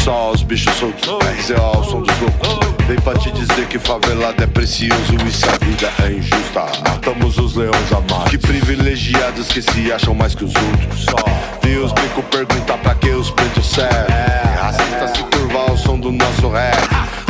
[0.01, 2.59] Só os bichos soltos, RZO, o som dos loucos.
[2.87, 6.65] Vem pra te dizer que favelado é precioso e se a vida é injusta.
[6.87, 8.29] Matamos os leões amados.
[8.29, 11.05] Que privilegiados que se acham mais que os outros.
[11.61, 14.15] Vi os bicos perguntar pra que os pretos servem.
[14.15, 16.77] É, racista se curvar ao som do nosso rap.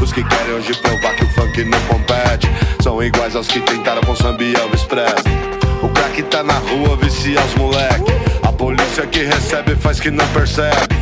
[0.02, 2.50] Os que querem hoje provar que o funk não compete.
[2.82, 5.36] São iguais aos que tentaram com samba e Elvis Presley.
[5.84, 8.12] O crack tá na rua, vicia os moleque.
[8.42, 10.96] A polícia que recebe faz que não percebe.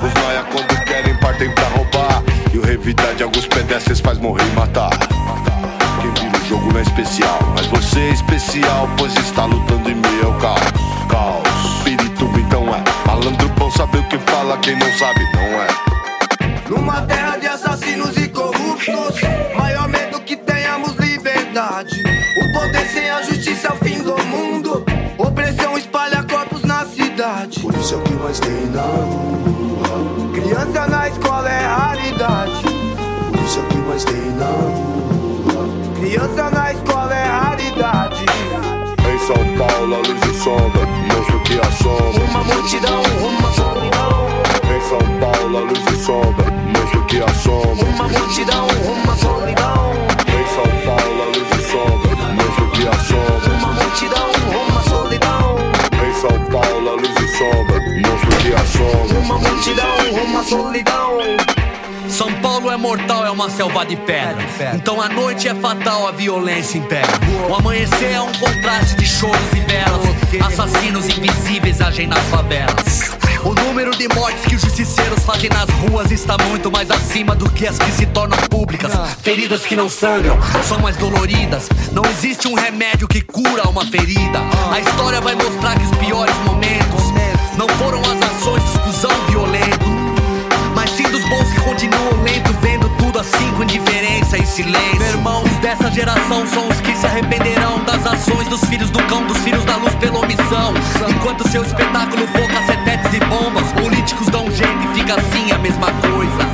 [0.00, 0.67] Os noia quando
[1.08, 2.22] querem partem pra roubar.
[2.52, 4.90] E o revidar de alguns pedestres faz morrer e matar.
[6.00, 9.94] Quem vira o jogo não é especial, mas você é especial, pois está lutando em
[9.94, 10.60] meio ao caos.
[11.08, 12.82] Caos, espírito então é.
[13.06, 15.68] Malandro bom sabe o que fala, quem não sabe não é.
[16.68, 19.20] Numa terra de assassinos e corruptos,
[19.56, 22.02] maior medo que tenhamos liberdade.
[22.38, 24.84] O poder sem a justiça é o fim do mundo.
[25.16, 27.60] Opressão espalha corpos na cidade.
[27.60, 29.57] Por isso é o que mais tem na rua.
[30.34, 32.62] Criança na escola é raridade.
[33.30, 35.68] Por isso é o que mais tem na rua.
[36.00, 38.24] Criança na escola é raridade.
[39.10, 42.24] Em São Paulo, a luz e sombra, monstro que assombra.
[42.24, 44.28] Uma multidão, uma solidão.
[44.64, 47.84] Em São Paulo, a luz e sombra, monstro que assombra.
[47.86, 49.92] Uma multidão, uma solidão.
[50.28, 53.50] Em São Paulo, a luz e sombra, monstro que assombra.
[53.58, 55.56] Uma multidão, uma solidão.
[56.06, 57.67] Em São Paulo, a luz e sombra,
[58.50, 61.18] Uma multidão, uma solidão.
[62.08, 64.42] São Paulo é mortal, é uma selva de pedra.
[64.74, 67.06] Então a noite é fatal, a violência impera.
[67.46, 70.00] O amanhecer é um contraste de choros e velas.
[70.46, 73.10] Assassinos invisíveis agem nas favelas.
[73.44, 77.50] O número de mortes que os justiceiros fazem nas ruas está muito mais acima do
[77.50, 78.90] que as que se tornam públicas.
[79.22, 81.68] Feridas que não sangram são mais doloridas.
[81.92, 84.40] Não existe um remédio que cura uma ferida.
[84.72, 87.02] A história vai mostrar que os piores momentos
[87.58, 89.86] não foram as ações dos cuzão violento.
[90.74, 95.02] Mas sim dos bons que continuam lento, vendo tudo assim com indiferença e silêncio.
[95.02, 99.38] Irmãos dessa geração são os que se arrependerão das ações dos filhos do cão, dos
[99.38, 100.72] filhos da luz pela omissão.
[101.08, 105.58] Enquanto seu espetáculo for cacetetes e bombas, políticos dão um jeito e fica assim a
[105.58, 106.48] mesma coisa.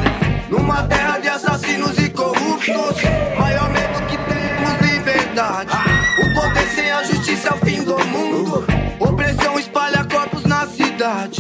[0.51, 2.97] Numa terra de assassinos e corruptos,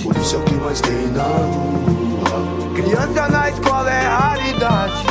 [0.05, 2.75] Por isso é o que mais tem na rua.
[2.75, 5.03] Criança na escola é raridade.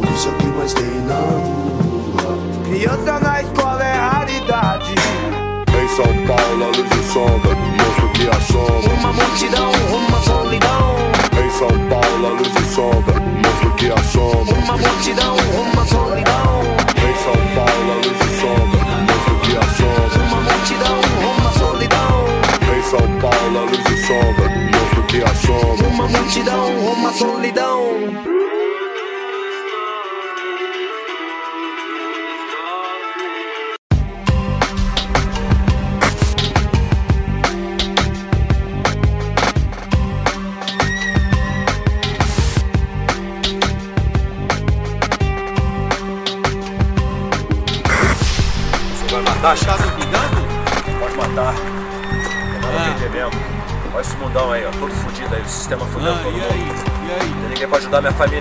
[0.00, 2.38] Por isso é o que mais tem na rua.
[2.64, 4.94] Criança na escola é raridade.
[5.68, 8.94] Em São Paulo, a luz e sombra, monstro que assombra.
[9.00, 9.70] Uma multidão,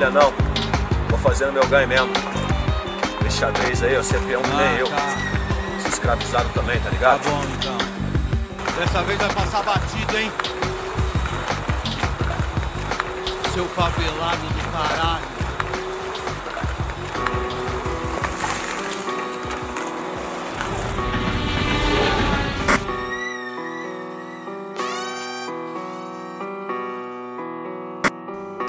[0.01, 0.33] família, não.
[1.09, 2.09] Vou fazendo meu ganho mesmo.
[3.25, 4.01] Esse xadrez aí, ó.
[4.03, 4.87] Você é peão que nem Ah, eu.
[4.87, 5.17] tá.
[5.81, 7.21] Sou escravizado também, tá ligado?
[7.21, 7.77] Tá bom, então.
[8.79, 10.31] Dessa vez vai passar batido, hein?
[13.53, 15.30] Seu favelado do caralho.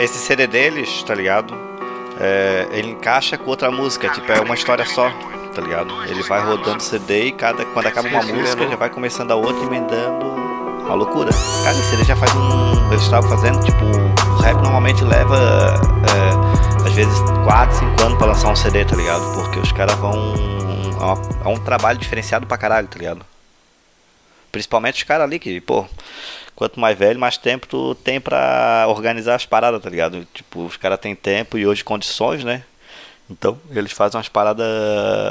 [0.03, 1.55] Esse CD deles, tá ligado?
[2.21, 5.11] É, ele encaixa com outra música, tipo, é uma história só,
[5.55, 5.93] tá ligado?
[6.05, 9.65] Ele vai rodando CD e cada, quando acaba uma música, já vai começando a outra,
[9.65, 10.27] emendando
[10.85, 11.31] uma loucura.
[11.65, 12.91] Cara, esse CD já faz um.
[12.93, 15.39] Eles estavam fazendo, tipo, o rap normalmente leva
[16.11, 19.23] é, às vezes 4, 5 anos pra lançar um CD, tá ligado?
[19.35, 20.35] Porque os caras vão.
[21.01, 23.25] É, uma- é um trabalho diferenciado pra caralho, tá ligado?
[24.51, 25.87] Principalmente os caras ali que, pô,
[26.63, 30.25] quanto mais velho, mais tempo tu tem pra organizar as paradas, tá ligado?
[30.33, 32.63] Tipo, os caras têm tempo e hoje condições, né?
[33.29, 34.65] Então, eles fazem umas paradas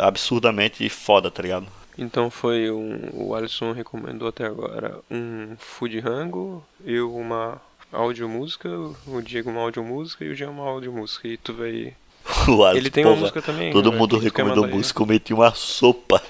[0.02, 1.68] absurdamente foda, tá ligado?
[1.98, 3.12] Então foi um.
[3.14, 7.62] O Alisson recomendou até agora um Food Rango, eu uma
[7.94, 8.70] audiomúsica,
[9.08, 11.30] o Diego uma audiomúsica e o Jean uma audiomúsica.
[11.30, 11.94] E tu vai.
[12.48, 13.72] O Alisson, Ele tem uma porra, música também.
[13.72, 16.22] Todo né, mundo recomendou música, eu meti uma sopa.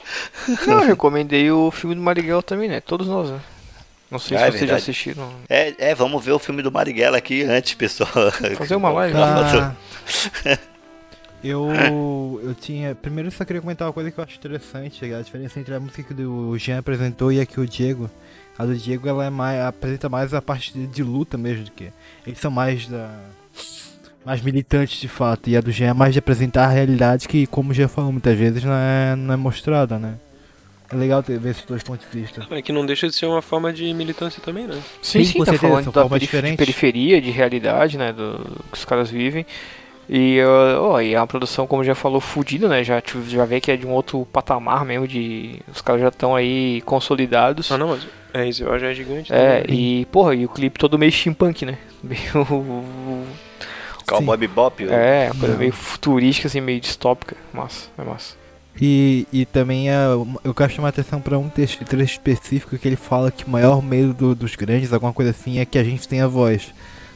[0.67, 2.79] Não, eu recomendei o filme do Marighella também, né?
[2.79, 3.41] Todos nós, né?
[4.11, 5.31] Não sei Ah, é se vocês já assistiram.
[5.49, 8.09] É, é, vamos ver o filme do Marighella aqui antes, pessoal.
[8.57, 9.13] Fazer uma live.
[9.15, 9.75] Tá.
[11.43, 11.71] Eu,
[12.43, 12.93] eu tinha.
[12.93, 15.79] Primeiro eu só queria comentar uma coisa que eu acho interessante, a diferença entre a
[15.79, 18.09] música que o Jean apresentou e a que o Diego.
[18.57, 21.71] A do Diego ela é mais, apresenta mais a parte de, de luta mesmo do
[21.71, 21.91] que.
[22.27, 23.09] Eles são mais da.
[24.23, 25.49] Mais militantes de fato.
[25.49, 28.11] E a do Jean é mais de apresentar a realidade que, como o Jean falou
[28.11, 30.13] muitas vezes, não é, não é mostrada, né?
[30.91, 32.45] É legal ter, ver esses dois pontos de vista.
[32.51, 34.75] É que não deixa de ser uma forma de militância também, né?
[35.01, 38.11] Sim, Sim, sim, com tá certeza, falando da formas perif- de periferia, de realidade, né,
[38.11, 38.39] do
[38.71, 39.45] que os caras vivem.
[40.09, 43.45] E, uh, ó, e é uma produção, como já falou, fodida, né, já, tu já
[43.45, 47.71] vê que é de um outro patamar mesmo, de os caras já estão aí consolidados.
[47.71, 49.31] Ah não, mas é isso, já é gigante.
[49.33, 50.01] É, também.
[50.01, 52.21] e, porra, e o clipe todo meio steampunk, né, meio...
[54.05, 54.83] Cowboy Bebop.
[54.89, 58.40] É, uma coisa meio futurística, assim, meio distópica, massa, é massa.
[58.79, 59.95] E, e também é,
[60.43, 63.81] eu quero chamar atenção para um texto, trecho específico que ele fala que o maior
[63.83, 66.73] medo do- dos grandes, alguma coisa assim, é que a gente tenha voz.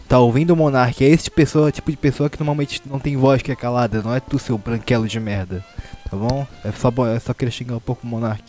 [0.07, 1.03] Tá ouvindo o Monark?
[1.03, 4.13] É esse pessoa, tipo de pessoa que normalmente não tem voz, que é calada, não
[4.13, 5.65] é tu, seu branquelo de merda.
[6.09, 6.45] Tá bom?
[6.63, 8.43] É só, é só querer xingar um pouco o Monark.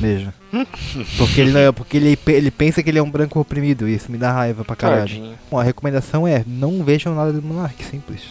[0.00, 0.32] Beijo.
[1.18, 3.94] Porque ele não é, porque ele, ele pensa que ele é um branco oprimido, e
[3.94, 5.04] isso me dá raiva pra caralho.
[5.50, 8.22] Bom, a recomendação é não vejam nada do Monark, simples.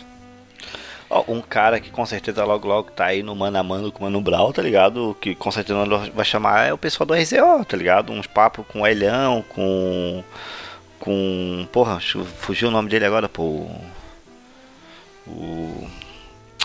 [1.28, 4.04] Um cara que com certeza logo logo tá aí no mano a mano com o
[4.04, 5.16] Mano Brau, tá ligado?
[5.22, 8.12] Que com certeza vai chamar é o pessoal do RZO, tá ligado?
[8.12, 10.24] Uns papos com o Elhão, com.
[11.00, 11.68] Com.
[11.72, 12.00] Porra,
[12.38, 13.68] fugiu o nome dele agora, pô.
[15.26, 15.88] O.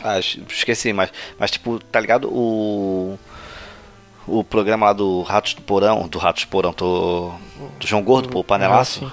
[0.03, 1.13] Ah, es- esqueci, mas.
[1.39, 2.29] Mas tipo, tá ligado?
[2.33, 3.19] O.
[4.27, 7.33] O programa lá do Ratos do Porão, do Ratos do Porão, tô.
[7.79, 9.05] Do João Gordo, pô, o panelaço.
[9.05, 9.13] Ah, sim.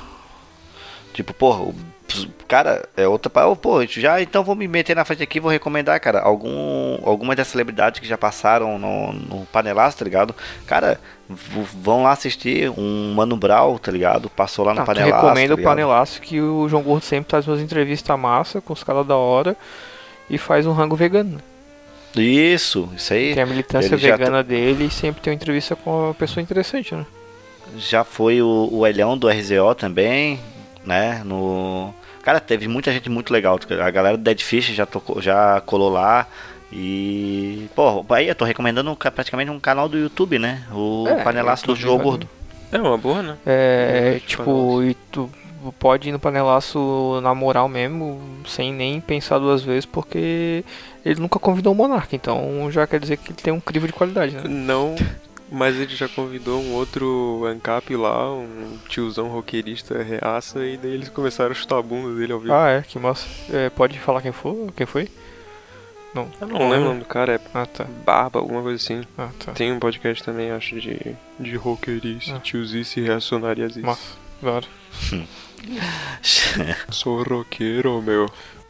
[1.14, 1.76] Tipo, porra, o
[2.48, 6.00] cara, é outra pa- Pô, já então vou me meter na frente aqui vou recomendar,
[6.00, 10.34] cara, algum, algumas das celebridades que já passaram no, no panelaço, tá ligado?
[10.66, 11.00] Cara,
[11.30, 14.30] vão lá assistir um Mano Brau, tá ligado?
[14.30, 15.16] Passou lá no Ah, panelaço.
[15.26, 15.64] recomendo tá o?
[15.64, 19.56] Panelaço que o João Gordo sempre faz umas entrevistas massa com os caras da hora
[20.30, 21.40] e faz um rango vegano.
[22.16, 23.34] Isso, isso aí.
[23.36, 27.06] Tem a militância vegana dele e sempre tem uma entrevista com uma pessoa interessante, né?
[27.78, 30.40] Já foi o, o Elhão do RZO também,
[30.84, 31.22] né?
[31.24, 31.94] No.
[32.30, 33.60] Cara, teve muita gente muito legal.
[33.84, 36.28] A galera do Dead Fish já, tocou, já colou lá.
[36.72, 37.68] E.
[37.76, 40.62] Pô, aí eu tô recomendando ca- praticamente um canal do YouTube, né?
[40.72, 42.04] O É, Panelaço do vale.
[42.04, 42.30] Gordo.
[42.72, 43.36] É uma boa, né?
[43.48, 45.28] É, Uhum, tipo, e tu
[45.80, 50.64] pode ir no panelaço na moral mesmo, sem nem pensar duas vezes, porque
[51.04, 53.94] ele nunca convidou o Monarca, então já quer dizer que ele tem um crivo de
[53.94, 54.44] qualidade, né?
[54.48, 54.96] Não,
[55.52, 61.10] mas ele já convidou um outro ANCAP lá, um tiozão roqueirista reaça, e daí eles
[61.10, 62.54] começaram a chutar a bunda dele ao vivo.
[62.54, 63.28] Ah, é, que massa.
[63.52, 64.72] É, pode falar quem for?
[64.76, 65.10] Quem foi?
[66.14, 66.28] Não.
[66.42, 67.86] Eu não lembro o nome do cara, é Ah, tá.
[68.06, 69.04] Barba, alguma coisa assim.
[69.18, 69.52] Ah, tá.
[69.52, 72.40] Tem um podcast também, acho, de, de roqueirice, Ah.
[72.40, 73.82] tiozice e reacionariazice.
[73.86, 74.66] Massa, hora.
[76.90, 78.28] Sou roqueiro, meu.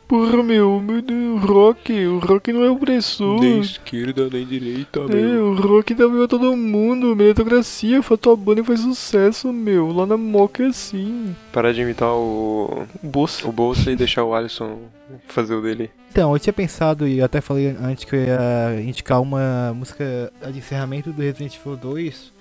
[0.10, 3.40] Porra, meu, meu Deus, o rock, o rock não é opressor.
[3.40, 5.52] Nem esquerda, nem direita, É, meu.
[5.52, 9.92] o rock dá pra todo mundo, meritocracia, foi tua banda e faz sucesso, meu.
[9.92, 11.36] Lá na Moca é assim.
[11.54, 12.88] Parar de imitar o.
[13.04, 13.48] Bolsa.
[13.48, 14.80] O Bolsa e deixar o Alisson
[15.28, 15.92] fazer o dele.
[16.12, 20.58] Então, eu tinha pensado, e até falei antes que eu ia indicar uma música de
[20.58, 22.34] encerramento do Resident Evil 2.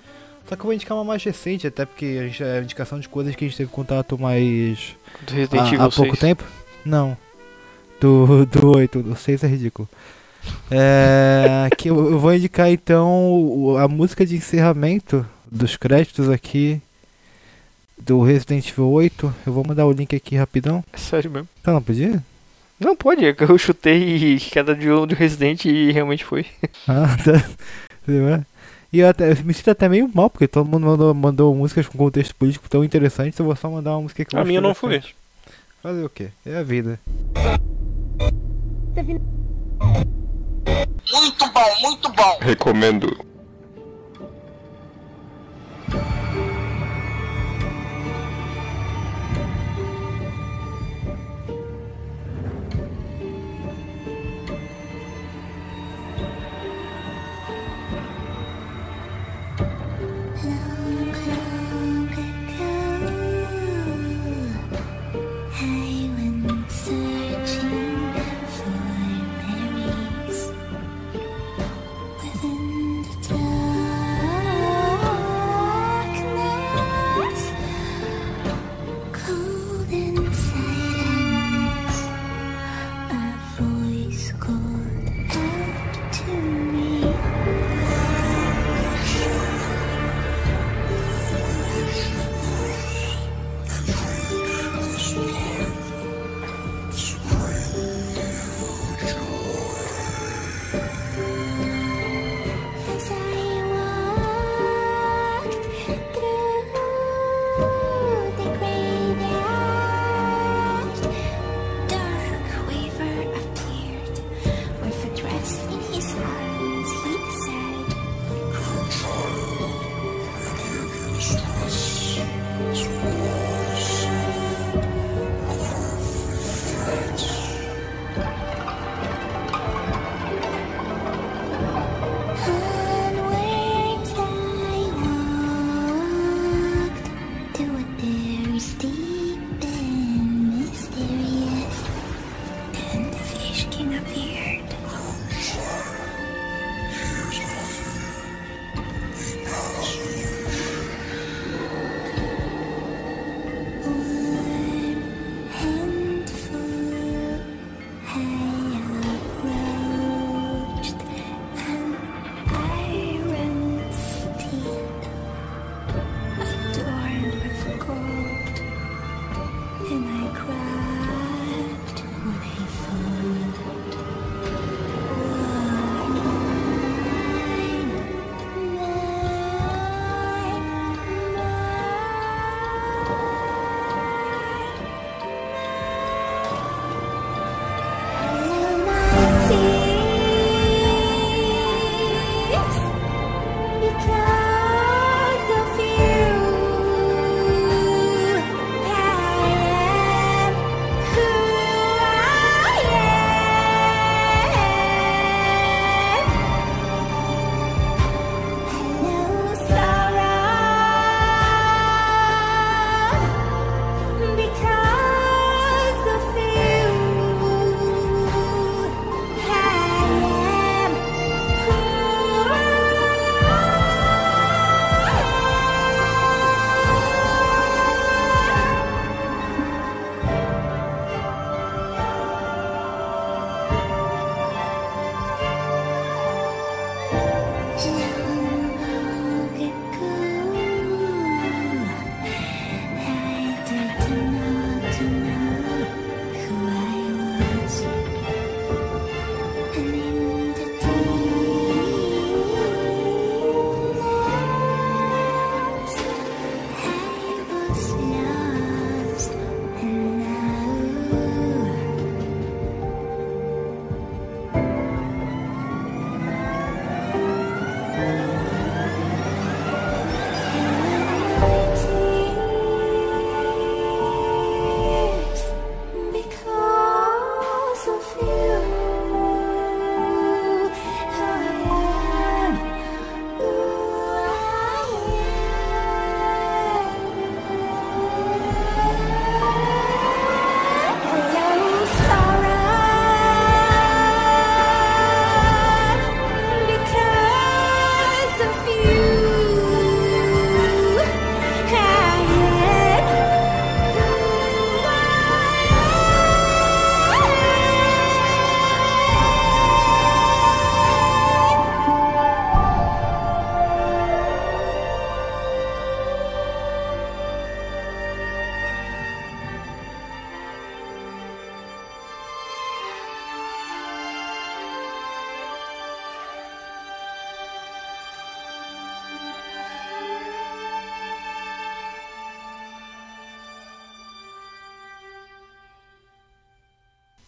[0.47, 3.07] Só que eu vou indicar uma mais recente, até porque a gente é indicação de
[3.07, 4.95] coisas que a gente teve contato mais.
[5.21, 6.19] Do Resident há, Evil há pouco 6.
[6.19, 6.43] tempo?
[6.83, 7.15] Não.
[7.99, 9.87] Do, do 8, do 6 é ridículo.
[10.71, 16.81] É, que eu, eu vou indicar então a música de encerramento dos créditos aqui
[17.97, 19.33] do Resident Evil 8.
[19.45, 20.83] Eu vou mandar o link aqui rapidão.
[20.93, 21.47] É sério mesmo.
[21.61, 22.23] Tá, não podia?
[22.79, 26.45] Não, pode, é que eu chutei cada de um do Resident e realmente foi.
[26.87, 27.45] Ah, tá.
[28.91, 31.87] E eu, até, eu me sinto até meio mal, porque todo mundo mandou, mandou músicas
[31.87, 34.61] com contexto político tão interessantes, eu vou só mandar uma música que eu A minha
[34.61, 34.95] não foi.
[34.95, 35.15] interessante.
[35.83, 36.29] Fazer o quê?
[36.45, 36.99] É a vida.
[41.11, 42.37] Muito bom, muito bom.
[42.41, 43.29] Recomendo.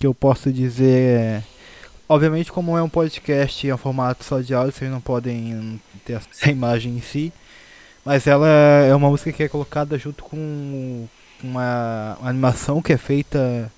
[0.02, 1.44] Que eu posso dizer é.
[2.10, 6.14] Obviamente, como é um podcast é um formato só de áudio, vocês não podem ter
[6.14, 7.32] essa imagem em si.
[8.04, 11.08] Mas ela é uma música que é colocada junto com
[11.44, 13.72] uma, uma animação que é feita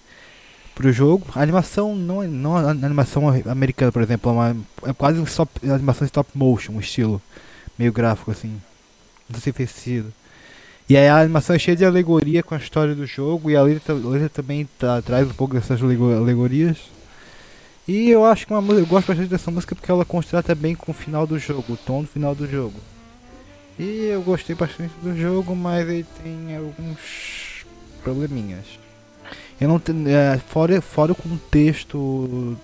[0.74, 1.28] pro jogo.
[1.36, 5.26] A animação não é não a animação americana, por exemplo, é, uma, é quase um
[5.26, 7.22] stop, animação stop motion, um estilo
[7.78, 8.62] meio gráfico assim.
[9.30, 10.14] Não sei se fez sentido.
[10.90, 13.62] E aí a animação é cheia de alegoria com a história do jogo e a
[13.64, 16.78] letra, a letra também tá, traz um pouco dessas alego- alegorias.
[17.88, 20.92] E eu acho que uma, eu gosto bastante dessa música porque ela contrasta bem com
[20.92, 22.80] o final do jogo, o tom do final do jogo.
[23.80, 27.66] E eu gostei bastante do jogo, mas ele tem alguns
[28.04, 28.66] probleminhas.
[29.60, 32.58] Eu não tenho, é, fora, fora o contexto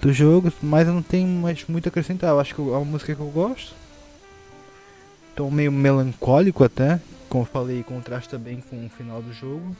[0.00, 2.30] do jogo, mas eu não tenho mais muito a acrescentar.
[2.30, 3.74] Eu acho que é uma música que eu gosto.
[5.34, 6.98] Tom meio melancólico até,
[7.28, 9.74] como eu falei, contrasta bem com o final do jogo.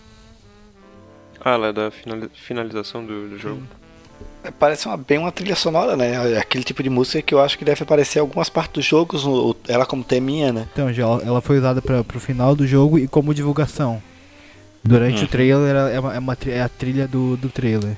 [1.44, 3.62] Ah, ela é da finali- finalização do, do jogo.
[4.42, 6.32] É, Parece uma, bem uma trilha sonora, né?
[6.32, 8.84] É Aquele tipo de música que eu acho que deve aparecer em algumas partes dos
[8.84, 9.24] jogos,
[9.68, 10.68] ela como teminha, né?
[10.72, 14.02] Então, já ela foi usada para pro final do jogo e como divulgação.
[14.82, 15.24] Durante Uhum.
[15.24, 17.96] o trailer, ela é, uma, é, uma é a trilha do, do trailer.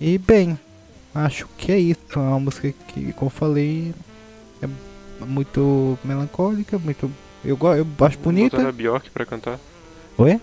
[0.00, 0.58] E bem,
[1.14, 2.00] acho que é isso.
[2.14, 3.94] É uma música que, como eu falei,
[4.60, 7.10] é muito melancólica, muito.
[7.44, 8.56] Eu, eu acho bonita.
[8.56, 9.58] Botaram a Bjork pra cantar.
[10.18, 10.40] Oi?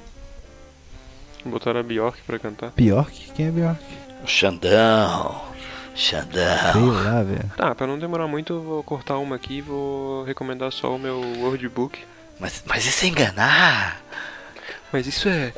[1.46, 2.72] Botaram a Bjork pra cantar.
[2.76, 3.32] Bjork?
[3.36, 3.82] Quem é Bjork?
[4.24, 5.42] O Xandão.
[5.96, 6.72] Xandão.
[6.74, 7.52] Sei lá, velho.
[7.58, 11.00] Tá, pra não demorar muito, eu vou cortar uma aqui e vou recomendar só o
[11.00, 12.00] meu Wordbook.
[12.40, 14.02] Mas, mas isso é enganar.
[14.94, 15.52] Mas isso é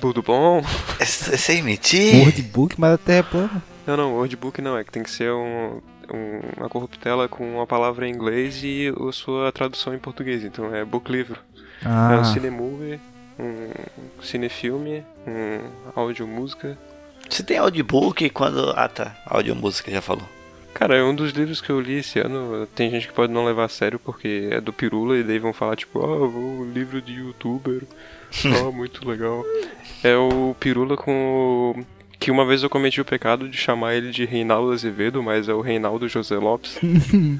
[0.00, 0.62] tudo bom?
[1.00, 2.22] Isso, isso é mentir.
[2.24, 3.62] Wordbook, mas a terra é plana.
[3.86, 5.80] Não, não, Wordbook não, é que tem que ser um-
[6.58, 10.44] uma corruptela com uma palavra em inglês e a sua tradução em português.
[10.44, 11.38] Então é book livro.
[11.84, 12.14] Ah.
[12.14, 13.00] É um cinemovie,
[13.38, 15.60] um cinefilme, um
[15.94, 16.76] áudio música.
[17.28, 18.70] Você tem audiobook quando.
[18.70, 20.26] Ah tá, audiomúsica já falou.
[20.74, 22.66] Cara, é um dos livros que eu li esse ano.
[22.74, 25.52] Tem gente que pode não levar a sério porque é do Pirula e daí vão
[25.52, 27.82] falar tipo, ah, o livro de youtuber.
[28.44, 29.42] Ah, muito legal.
[30.04, 31.97] É o Pirula com o.
[32.18, 35.54] Que uma vez eu cometi o pecado de chamar ele de Reinaldo Azevedo, mas é
[35.54, 36.78] o Reinaldo José Lopes.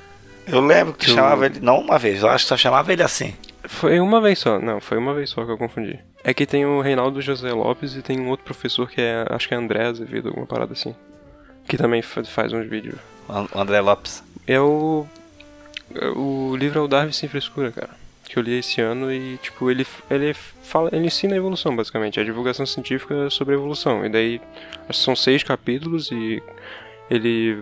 [0.50, 1.60] Eu lembro que tu Eu- chamava ele.
[1.60, 3.34] Não uma vez, eu acho que só chamava ele assim.
[3.64, 5.98] Foi uma vez só, não, foi uma vez só que eu confundi.
[6.24, 9.46] É que tem o Reinaldo José Lopes e tem um outro professor que é, acho
[9.46, 10.94] que é André Azevedo, alguma parada assim.
[11.68, 12.94] Que também fa- faz uns vídeos.
[13.28, 14.22] O André Lopes.
[14.46, 15.04] É o.
[15.94, 17.90] é O livro é o Darwin Sem Frescura, cara.
[18.28, 20.90] Que eu li esse ano e, tipo, ele, ele fala.
[20.92, 22.20] Ele ensina a evolução, basicamente.
[22.20, 24.04] A divulgação científica sobre a evolução.
[24.04, 24.40] E daí.
[24.90, 26.42] São seis capítulos e
[27.10, 27.58] ele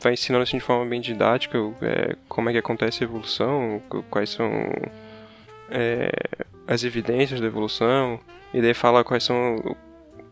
[0.00, 4.02] vai ensinando assim de forma bem didática é, como é que acontece a evolução, qu-
[4.10, 4.50] quais são
[5.70, 6.10] é,
[6.66, 8.20] as evidências da evolução,
[8.52, 9.76] e daí fala quais são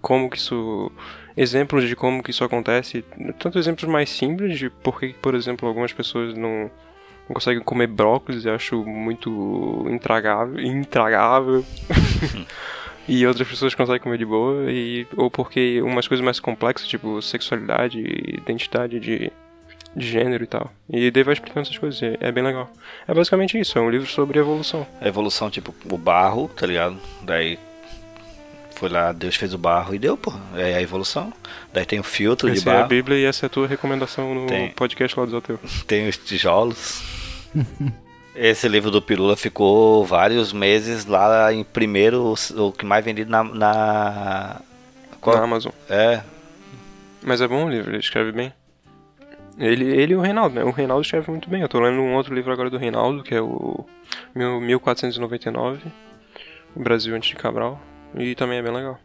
[0.01, 0.91] como que isso
[1.37, 3.05] exemplos de como que isso acontece,
[3.39, 6.71] tanto exemplos mais simples de por que, por exemplo, algumas pessoas não,
[7.31, 11.65] não conseguem comer brócolis, eu acho muito intragável, intragável.
[13.09, 17.21] E outras pessoas conseguem comer de boa, e, ou porque umas coisas mais complexas, tipo
[17.21, 19.33] sexualidade, identidade de,
[19.97, 20.71] de gênero e tal.
[20.89, 22.71] E daí vai explicando essas coisas, e é bem legal.
[23.09, 24.87] É basicamente isso, é um livro sobre evolução.
[25.01, 26.99] A evolução, tipo, o barro, tá ligado?
[27.23, 27.59] Daí.
[28.77, 30.33] Foi lá, Deus fez o barro e deu, pô.
[30.55, 31.33] É a evolução.
[31.73, 32.89] Daí tem o filtro de Essa é a barro.
[32.91, 34.71] Bíblia e essa é a tua recomendação no Tem.
[34.71, 35.59] podcast lá do Zoteu.
[35.89, 37.20] tem os tijolos.
[38.35, 43.43] Esse livro do Pirula ficou vários meses lá em primeiro, o que mais vendido na.
[43.45, 44.61] na...
[45.27, 45.73] Na Amazon.
[45.89, 46.23] É.
[47.23, 48.53] Mas é bom o livro, ele escreve bem.
[49.59, 50.65] Ele, ele e o Reinaldo, né?
[50.65, 51.61] O Reinaldo escreve muito bem.
[51.61, 53.85] Eu tô lendo um outro livro agora do Reinaldo, que é o
[54.35, 55.83] Mil- 1499,
[56.75, 57.79] o Brasil antes de Cabral.
[58.17, 58.99] E também é bem legal.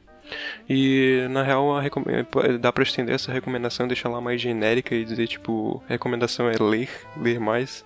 [0.69, 2.03] E na real recom-
[2.61, 6.89] dá pra estender essa recomendação, deixar lá mais genérica e dizer tipo, recomendação é ler,
[7.17, 7.83] ler mais.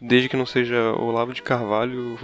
[0.00, 2.16] Desde que não seja Olavo de Carvalho,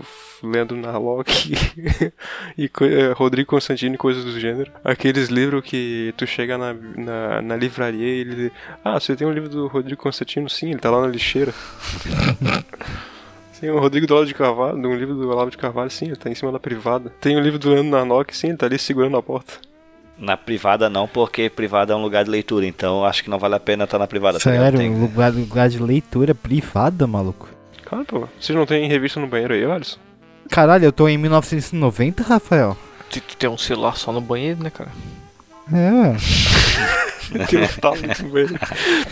[0.43, 1.53] Leandro Narlock
[2.57, 4.71] e eh, Rodrigo Constantino e coisas do gênero.
[4.85, 8.53] Aqueles livros que tu chega na, na, na livraria e ele.
[8.85, 10.49] Ah, você tem um livro do Rodrigo Constantino?
[10.49, 11.53] Sim, ele tá lá na lixeira.
[13.63, 16.17] Tem o Rodrigo do Olavo de Carvalho, um livro do Olavo de Carvalho, sim, ele
[16.17, 17.11] tá em cima da privada.
[17.21, 19.55] Tem o livro do Leandro Narlock, sim, ele tá ali segurando a porta.
[20.23, 23.57] Na privada não, porque privada é um lugar de leitura, então acho que não vale
[23.57, 24.39] a pena estar na privada.
[24.39, 24.45] tá?
[24.45, 27.49] Sério, Tem- lugar, lugar de leitura privada, maluco.
[27.85, 28.29] Claro, pô.
[28.39, 29.99] Vocês não tem revista no banheiro aí, Alisson?
[30.49, 32.77] Caralho, eu tô em 1990, Rafael.
[33.11, 34.93] Tu, tu tem um celular só no banheiro, né, cara?
[35.75, 36.17] É.
[37.49, 38.55] Tem tablet no banheiro.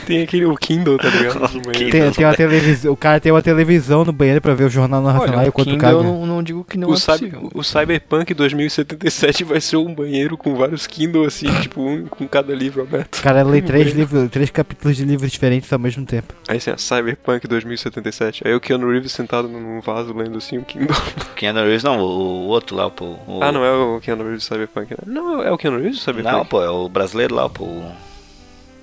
[0.06, 1.40] Tem aquele o Kindle, tá ligado?
[1.54, 1.90] No banheiro.
[1.90, 5.00] Tem, tem uma televisão, o cara tem uma televisão no banheiro pra ver o jornal
[5.00, 5.96] nacional Olha, o enquanto Kindle caga.
[5.96, 9.94] eu não, não digo que não o, é Cyber- o Cyberpunk 2077 vai ser um
[9.94, 13.16] banheiro com vários Kindle assim, tipo, um com cada livro aberto.
[13.18, 16.34] O cara lê três, livros, três capítulos de livros diferentes ao mesmo tempo.
[16.46, 18.46] Aí assim, ó, Cyberpunk 2077.
[18.46, 20.94] Aí o Keanu Reeves sentado num vaso lendo assim um Kindle.
[21.36, 23.16] Keanu Reeves não, o, o outro lá, pô.
[23.26, 24.98] o- Ah, não é o Keanu Reeves do Cyberpunk, né?
[25.06, 26.36] Não, é o Keanu Reeves do Cyberpunk?
[26.36, 27.64] Não, pô, é o brasileiro lá, pô.
[27.64, 27.92] o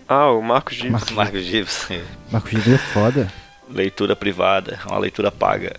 [0.07, 1.11] Ah, o Marcos Gibbs.
[1.11, 1.87] Marcos Gibbs.
[2.31, 3.31] Marcos Gibbs é foda.
[3.69, 5.75] leitura privada, uma leitura paga.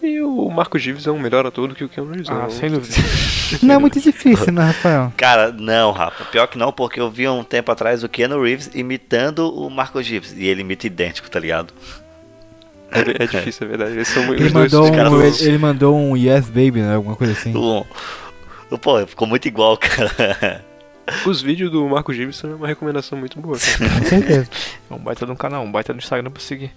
[0.00, 2.30] E o Marcos Gibbs é um melhor ator do que o Keanu Reeves.
[2.30, 2.50] Ah, né?
[2.50, 2.94] sem dúvida.
[3.62, 5.12] Não é muito difícil, né, Rafael?
[5.18, 6.24] Cara, não, Rafa.
[6.26, 10.06] Pior que não, porque eu vi um tempo atrás o Keanu Reeves imitando o Marcos
[10.06, 10.32] Gibbs.
[10.36, 11.74] E ele imita idêntico, tá ligado?
[12.90, 13.92] É, é difícil, é verdade.
[13.92, 16.94] Eles são Ele os dois mandou, caras um, ele, ele mandou um Yes Baby, né?
[16.94, 17.52] Alguma coisa assim.
[17.52, 20.64] Pô, ficou muito igual, cara.
[21.26, 23.56] Os vídeos do Marcos Gibbs são uma recomendação muito boa.
[23.58, 24.48] Com certeza.
[24.90, 26.72] É um baita de um canal, um baita no Instagram pra seguir.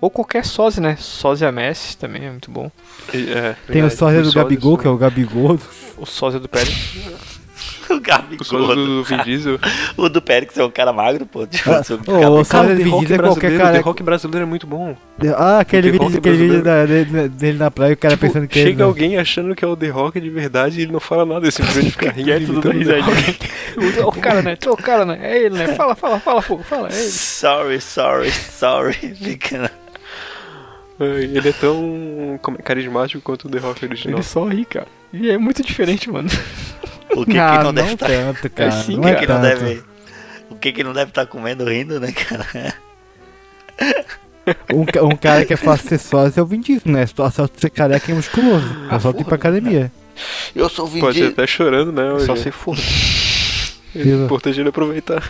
[0.00, 0.96] Ou qualquer sósia, né?
[0.96, 2.70] Sósia Messi também é muito bom.
[3.12, 5.58] E, é, Tem o sósia do Gabigol, que é o Gabigol.
[5.96, 6.94] O sósia do Pérez.
[7.90, 8.60] o Gabigol.
[8.60, 9.58] O do, Vin Diesel.
[9.96, 11.46] O do Périx é um cara magro, pô.
[11.46, 12.40] Tipo, Ah, Gabigol.
[12.40, 13.72] o Cara, do o The Vin Rock Diesel é qualquer brasileiro, cara.
[13.74, 14.96] The Rock brasileiro é muito bom.
[15.36, 18.58] Ah, aquele vídeo, aquele vídeo da- dele, dele na praia, o cara Tipo, pensando que
[18.58, 21.24] chega ele, alguém achando que é o The Rock de verdade e ele não fala
[21.24, 22.24] nada, ele simplesmente fica rindo.
[22.30, 23.14] Quieto, tudo o risadinha.
[24.06, 24.56] O cara, né?
[24.66, 25.18] O cara, né?
[25.20, 25.74] É ele, né?
[25.74, 26.88] Fala, fala, fala, fogo, fala.
[26.88, 27.10] É ele.
[27.10, 28.94] Sorry, sorry, sorry.
[28.94, 29.70] Fica...
[31.00, 34.16] Ele é tão é, carismático quanto o The Rock original.
[34.18, 34.86] Ele só ri, cara.
[35.12, 36.28] E é muito diferente, mano.
[37.14, 38.06] O que, que Ah, não não deve estar.
[38.06, 38.70] tanto, cara.
[38.82, 39.82] sim, O não que, é que não deve.
[40.50, 42.74] O que, que não deve estar comendo rindo, né, cara?
[44.74, 47.06] Um, um cara que é fácil ser sócio é o Vin Diesel, né?
[47.06, 48.66] Só só ser careca e musculoso.
[48.90, 49.90] É só ir pra academia.
[50.54, 52.02] Eu sou o Vin Pode até chorando, né?
[52.26, 52.42] Só hoje.
[52.42, 52.76] se for.
[53.96, 55.22] É importante ele aproveitar.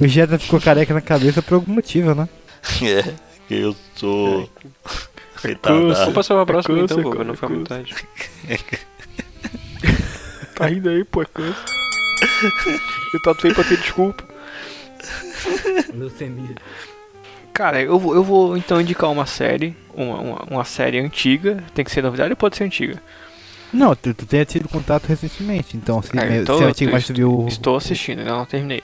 [0.00, 2.28] O Jetta ficou careca na cabeça por algum motivo, né?
[2.80, 3.12] É,
[3.50, 4.48] eu sou.
[4.84, 5.08] Vamos
[5.42, 6.12] Retardado.
[6.12, 7.92] passar uma próxima então, pô, cara, não foi muito tarde.
[10.56, 11.56] Tá rindo aí, pô, é coisa.
[13.12, 14.24] Eu tatuei pra ter desculpa.
[17.52, 21.84] Cara, eu vou, eu vou então indicar uma série, uma, uma, uma série antiga, tem
[21.84, 23.00] que ser novidade ou pode ser antiga?
[23.72, 26.70] Não, tu, tu tenha tido contato recentemente, então se, É, me- então se é eu
[26.70, 27.44] antigo, tô- mas tu viu.
[27.48, 28.82] Estou assistindo, ainda não terminei.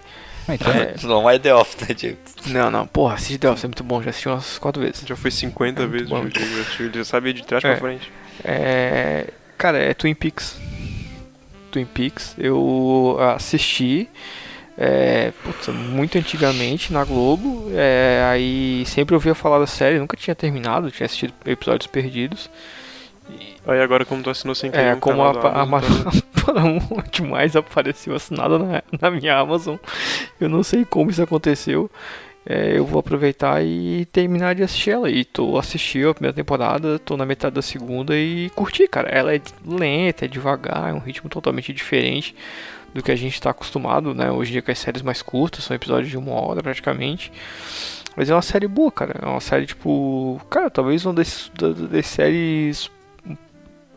[0.48, 2.18] Ah, então, É, Não é The Office, né, Diego?
[2.46, 5.02] não, não, porra, assiste The Office, é muito bom, já assisti umas quatro vezes.
[5.06, 6.22] Já foi 50 vezes bom.
[6.22, 7.70] o Diego assistiu, ele já sabe de trás É.
[7.70, 8.10] pra frente.
[8.44, 9.26] É,
[9.58, 10.56] cara, é Twin Peaks.
[11.70, 14.08] Twin Peaks, eu assisti
[14.76, 17.70] é, putz, muito antigamente na Globo.
[17.74, 22.48] é, aí sempre ouvia falar da série, nunca tinha terminado, tinha assistido episódios perdidos.
[23.66, 26.10] Aí agora como tu assinou sem querer É, um como a, da a, Amazon, tá-
[26.46, 29.76] Paramount mais apareceu assinada na, na minha Amazon.
[30.40, 31.90] Eu não sei como isso aconteceu.
[32.44, 35.10] É, eu vou aproveitar e terminar de assistir ela.
[35.10, 39.08] E tô assistindo a primeira temporada, tô na metade da segunda e curti, cara.
[39.08, 42.34] Ela é lenta, é devagar, é um ritmo totalmente diferente
[42.94, 44.30] do que a gente está acostumado, né?
[44.30, 47.30] Hoje em dia com as séries mais curtas, são episódios de uma hora praticamente.
[48.16, 49.14] Mas é uma série boa, cara.
[49.22, 50.40] É uma série tipo.
[50.50, 52.90] Cara, talvez uma das, das, séries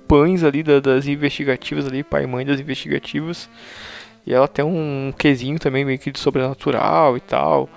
[0.08, 3.50] pães ali da- das investigativas ali, pai e mãe das investigativas.
[4.26, 7.70] E ela tem um quesinho também meio que de sobrenatural e tal.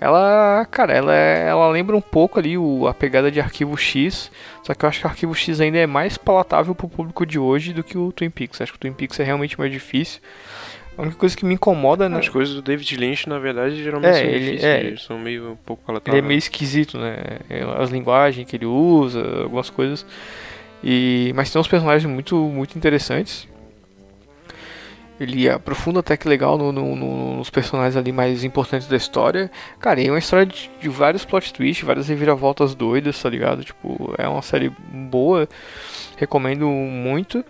[0.00, 4.30] Ela, cara, ela, é- ela lembra um pouco ali o, a pegada de Arquivo X,
[4.62, 7.38] só que eu acho que o Arquivo X ainda é mais palatável pro público de
[7.38, 8.60] hoje do que o Twin Peaks.
[8.60, 10.20] Acho que o Twin Peaks é realmente mais difícil.
[10.96, 12.18] A única coisa que me incomoda, né?
[12.18, 14.80] As coisas do David Lynch, na verdade, geralmente É, são ele- difíceis, é.
[14.80, 16.24] eles são meio um pouco Ele palatáveis.
[16.24, 17.16] é meio esquisito, né?
[17.48, 20.04] É, As linguagens que ele usa, algumas coisas.
[20.82, 23.48] E mas tem uns personagens muito muito interessantes.
[25.20, 29.50] Ele aprofunda até que legal no- no- no- nos personagens ali mais importantes da história.
[29.80, 33.64] Cara, e é uma história de, de vários plot twists, várias reviravoltas doidas, tá ligado?
[33.64, 35.48] Tipo, é uma série boa.
[36.16, 37.44] Recomendo muito.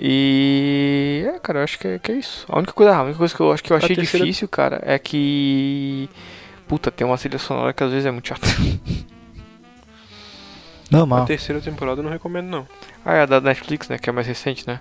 [0.00, 1.24] E.
[1.34, 2.46] É, cara, eu acho que é, que é isso.
[2.48, 4.48] A única coisa, a única coisa que eu acho que eu A achei terceira- difícil,
[4.48, 6.08] cara, é que.
[6.66, 8.46] Puta, tem uma trilha sonora que às vezes é muito chata.
[10.90, 11.26] A Normal.
[11.26, 12.66] terceira temporada eu não recomendo, não.
[13.04, 13.98] Ah, é a da Netflix, né?
[13.98, 14.80] Que é mais recente, né?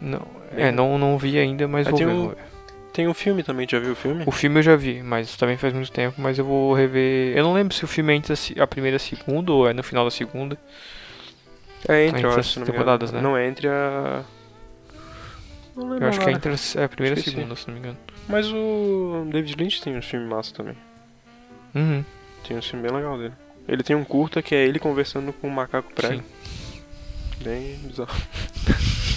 [0.00, 0.26] Não,
[0.56, 2.36] é, não, não vi ainda, mas Ah, vou tem ver, um- vou ver.
[2.92, 4.22] Tem um filme também, já viu o filme?
[4.24, 7.36] O filme eu já vi, mas também faz muito tempo, mas eu vou rever.
[7.36, 9.72] Eu não lembro se o filme é entre a primeira e a segunda ou é
[9.72, 10.56] no final da segunda.
[11.88, 13.22] É entre, Entre eu as acho, se não me temporadas, engano.
[13.24, 13.30] né?
[13.30, 14.22] Não é entre a...
[15.76, 17.66] Não lembro Eu acho que é entre a, é a primeira e a segunda, se
[17.66, 17.98] não me engano.
[18.28, 20.76] Mas o David Lynch tem um filme massa também.
[21.74, 22.04] Uhum.
[22.46, 23.34] Tem um filme bem legal dele.
[23.66, 26.22] Ele tem um curta que é ele conversando com um macaco prego.
[27.42, 28.14] Bem bizarro.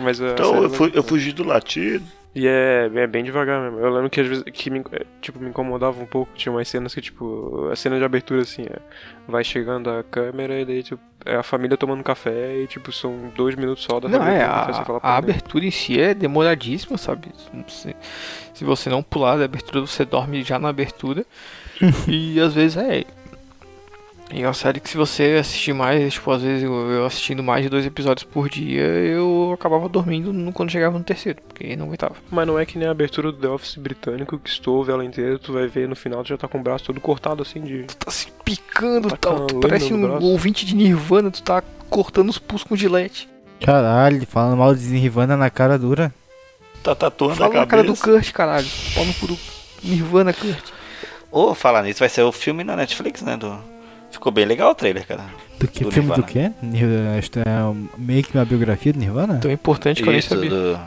[0.00, 2.04] Mas Então eu, vai- fu- eu fugi do latido.
[2.34, 3.78] E é, é bem devagar mesmo.
[3.78, 4.84] Eu lembro que às vezes que me,
[5.22, 6.30] tipo, me incomodava um pouco.
[6.34, 8.76] Tinha umas cenas que, tipo, a cena de abertura assim, é,
[9.26, 13.32] vai chegando a câmera e daí, tipo, é a família tomando café e, tipo, são
[13.34, 16.12] dois minutos só da Não, família é, a, a "Pô, né?" abertura em si é
[16.12, 17.28] demoradíssima, sabe?
[17.68, 17.96] Se,
[18.52, 21.24] se você não pular da abertura, você dorme já na abertura.
[22.06, 23.04] e às vezes é.
[24.32, 27.62] E é uma série que se você assistir mais, tipo, às vezes eu, assistindo mais
[27.62, 31.86] de dois episódios por dia, eu acabava dormindo no- quando chegava no terceiro, porque não
[31.86, 32.16] aguentava.
[32.30, 35.04] Mas não é que nem a abertura do The Office britânico, que tu ouve ela
[35.04, 37.60] inteira, tu vai ver no final, tu já tá com o braço todo cortado assim
[37.60, 37.84] de.
[37.98, 40.26] Tá se picando, Tá tal, a tu parece um braço.
[40.26, 43.28] ouvinte de Nirvana, tu tá cortando os pulsos com gilete.
[43.64, 46.12] Caralho, falando mal de Nirvana na cara dura.
[46.82, 47.94] Tá tatuando Fala a na cara do.
[47.96, 48.66] Kurt, caralho.
[48.92, 49.38] Pau no cu do
[49.84, 50.64] Nirvana, Kurt.
[51.30, 53.36] Ô, falar nisso, vai ser o filme na Netflix, né?
[53.36, 53.56] Do...
[54.16, 55.26] Ficou bem legal o trailer, cara.
[55.60, 56.26] Do que Do filme Nirvana.
[56.26, 56.50] do quê?
[57.38, 59.38] É meio que uma biografia do Nirvana?
[59.42, 60.48] Tão importante que eu nem Isso, sabia.
[60.48, 60.78] do,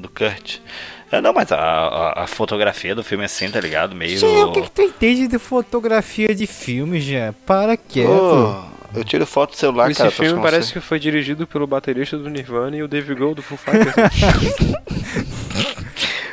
[0.00, 0.56] do Kurt.
[1.10, 3.94] É, não, mas a, a, a fotografia do filme é assim, tá ligado?
[3.94, 4.16] Meio.
[4.18, 7.34] Gente, o que, que tu entende de fotografia de filme, já?
[7.44, 8.08] Para quieto.
[8.10, 8.64] Ô,
[8.98, 10.10] eu tiro foto do celular, Esse cara.
[10.10, 10.72] filme pra parece você.
[10.72, 13.94] que foi dirigido pelo baterista do Nirvana e o Dave Grohl do Foo Fighters.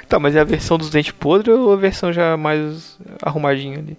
[0.08, 3.96] Tá, mas é a versão dos dentes podres ou a versão já mais arrumadinha ali?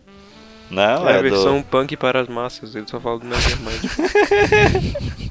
[0.70, 1.64] Não, é é, a versão do...
[1.64, 3.82] punk para as massas, ele só fala do Nevermind.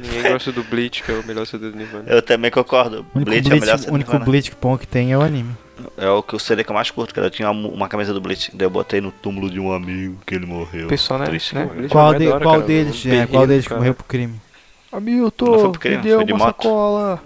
[0.00, 2.04] Ninguém gosta do Bleach, que é o melhor CD do Nirvana.
[2.06, 3.06] Eu também concordo.
[3.14, 4.18] O único Bleach, é o Bleach, melhor o único.
[4.18, 5.56] Bleach bom que tem é o anime.
[5.96, 7.26] É o que o CD que eu mais curto, cara.
[7.26, 8.50] Eu tinha uma, uma camisa do Bleach.
[8.54, 10.88] Daí eu botei no túmulo de um amigo que ele morreu.
[10.88, 11.26] Pessoal, né?
[11.26, 11.68] Triste, né?
[11.90, 14.40] Qual, de- qual deles, um é, qual terrível, deles que morreu pro crime?
[14.92, 16.62] Hamilton, me deu de uma moto.
[16.62, 17.22] sacola.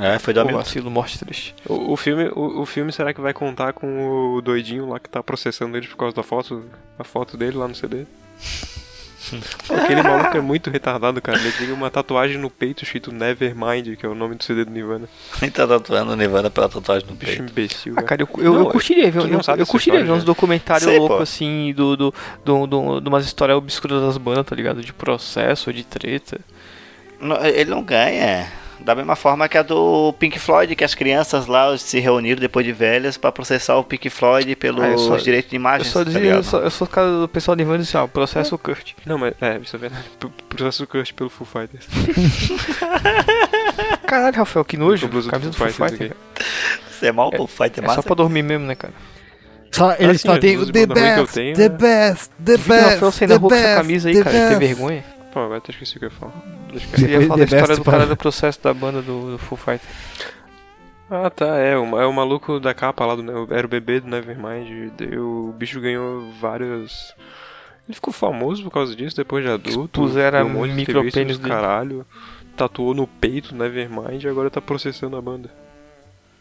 [0.00, 0.58] É, foi do Pô, amigo.
[0.58, 1.54] vacilo, morte triste.
[1.68, 5.08] O, o filme, o, o filme será que vai contar com o doidinho lá que
[5.10, 6.64] tá processando ele por causa da foto,
[6.98, 8.06] a foto dele lá no CD?
[9.68, 11.38] Aquele maluco é muito retardado, cara.
[11.38, 14.70] Ele tem uma tatuagem no peito escrito Nevermind, que é o nome do CD do
[14.70, 15.08] Nirvana.
[15.40, 17.50] Nem tá tatuando o Nirvana pela tatuagem no Bicho peito.
[17.50, 17.94] imbecil.
[17.96, 20.24] Ah, cara, eu, eu, Não, eu curtiria ver, eu, eu, curtiria ver uns né?
[20.24, 24.82] documentários loucos assim, do, do, do, do, de umas histórias obscuras das bandas, tá ligado?
[24.82, 26.40] De processo, de treta.
[27.20, 28.50] Não, ele não ganha.
[28.84, 32.64] Da mesma forma que a do Pink Floyd, que as crianças lá se reuniram depois
[32.64, 35.88] de velhas pra processar o Pink Floyd pelos Ah, eu só- direitos de Eu imagens.
[35.88, 38.06] só tá dizia, eu sou, eu sou o cara do pessoal de e disse, ó,
[38.06, 38.92] processo Kurt.
[39.04, 40.04] Não, mas é, isso é verdade.
[40.48, 41.86] Processo Kurt pelo Foo Fighters.
[44.06, 45.08] Caralho, Rafael, que nojo.
[45.08, 46.16] Do Camisa do Foo Foo Fighters Fighter.
[46.90, 48.02] Você é mal, pô, Fighter É massa.
[48.02, 48.92] só pra dormir mesmo, né, cara?
[49.72, 51.76] Só, ele sim, só as tem o The eu Best, tenho, The né?
[51.78, 54.30] Best, The o Rafael Best, sair na The rua com essa Best, camisa aí, cara.
[54.30, 54.74] Tem Best.
[54.74, 55.04] vergonha.
[55.32, 56.32] Pô, agora até esqueci o que eu ia falar.
[56.72, 59.88] Você ia falar da história do cara do processo da banda do, do Foo Fighter.
[61.08, 64.00] Ah, tá, é, o, é o maluco da capa lá, do, Ne- era o bebê
[64.00, 67.14] do Nevermind, o bicho ganhou várias...
[67.88, 71.36] Ele ficou famoso por causa disso, depois de adulto, Expuseram deu um monte de micropênis
[71.38, 72.06] do caralho,
[72.56, 75.50] tatuou no peito do Nevermind e agora tá processando a banda.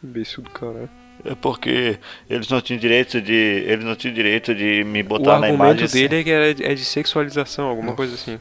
[0.04, 0.90] Imbecil do caralho.
[1.26, 1.98] É porque
[2.30, 3.34] eles não tinham direito de.
[3.34, 5.84] Eles não tinham direito de me O botar na argumento imagem.
[5.86, 6.08] assim.
[6.08, 8.40] dele é que é de, é de sexualização, alguma coisa assim.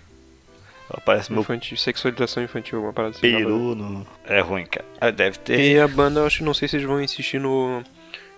[0.90, 3.20] Aparece meu Infantil, sexualização infantil, alguma parada assim.
[3.20, 4.06] peru no.
[4.24, 4.86] É ruim, cara.
[5.00, 5.60] Ah, Deve ter.
[5.60, 7.82] E a banda, eu acho, não sei se eles vão insistir no.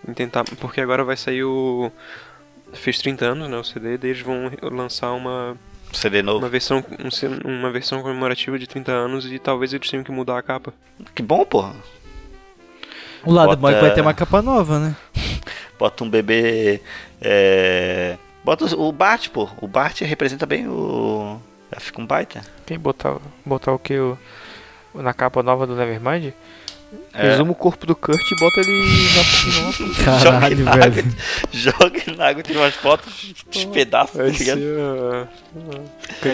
[0.09, 0.45] Em tentar.
[0.45, 1.93] Porque agora vai sair o.
[2.73, 3.57] Fez 30 anos, né?
[3.57, 5.57] O CD, daí eles vão lançar uma.
[5.93, 6.39] CD novo.
[6.39, 6.85] Uma versão,
[7.45, 10.73] um uma versão comemorativa de 30 anos e talvez eles tenham que mudar a capa.
[11.15, 11.75] Que bom, porra.
[13.25, 14.97] O lado bom é que Bota- vai ter uma capa nova, né?
[15.79, 16.81] Bota um bebê.
[17.21, 18.17] É.
[18.45, 19.49] Bota o Bart, pô.
[19.61, 21.41] O Bart representa bem o.
[21.79, 22.43] Fica um baita.
[22.67, 23.99] Quem botar, botar o que?
[23.99, 24.19] O,
[24.95, 26.33] na capa nova do Nevermind?
[27.15, 27.29] É.
[27.29, 28.83] Resuma o corpo do Kurt e bota ele
[29.15, 29.95] na piscina.
[30.19, 31.17] Joga Caralho, ele na água, velho.
[31.53, 34.61] joga ele na água, tira umas fotos, despedaça, tá ligado?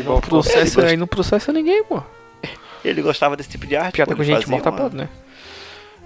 [0.04, 2.02] não processa, aí não processa ninguém, pô.
[2.82, 3.96] Ele gostava desse tipo de arte.
[3.96, 5.08] Piada pô, com gente fazia morta pode, né?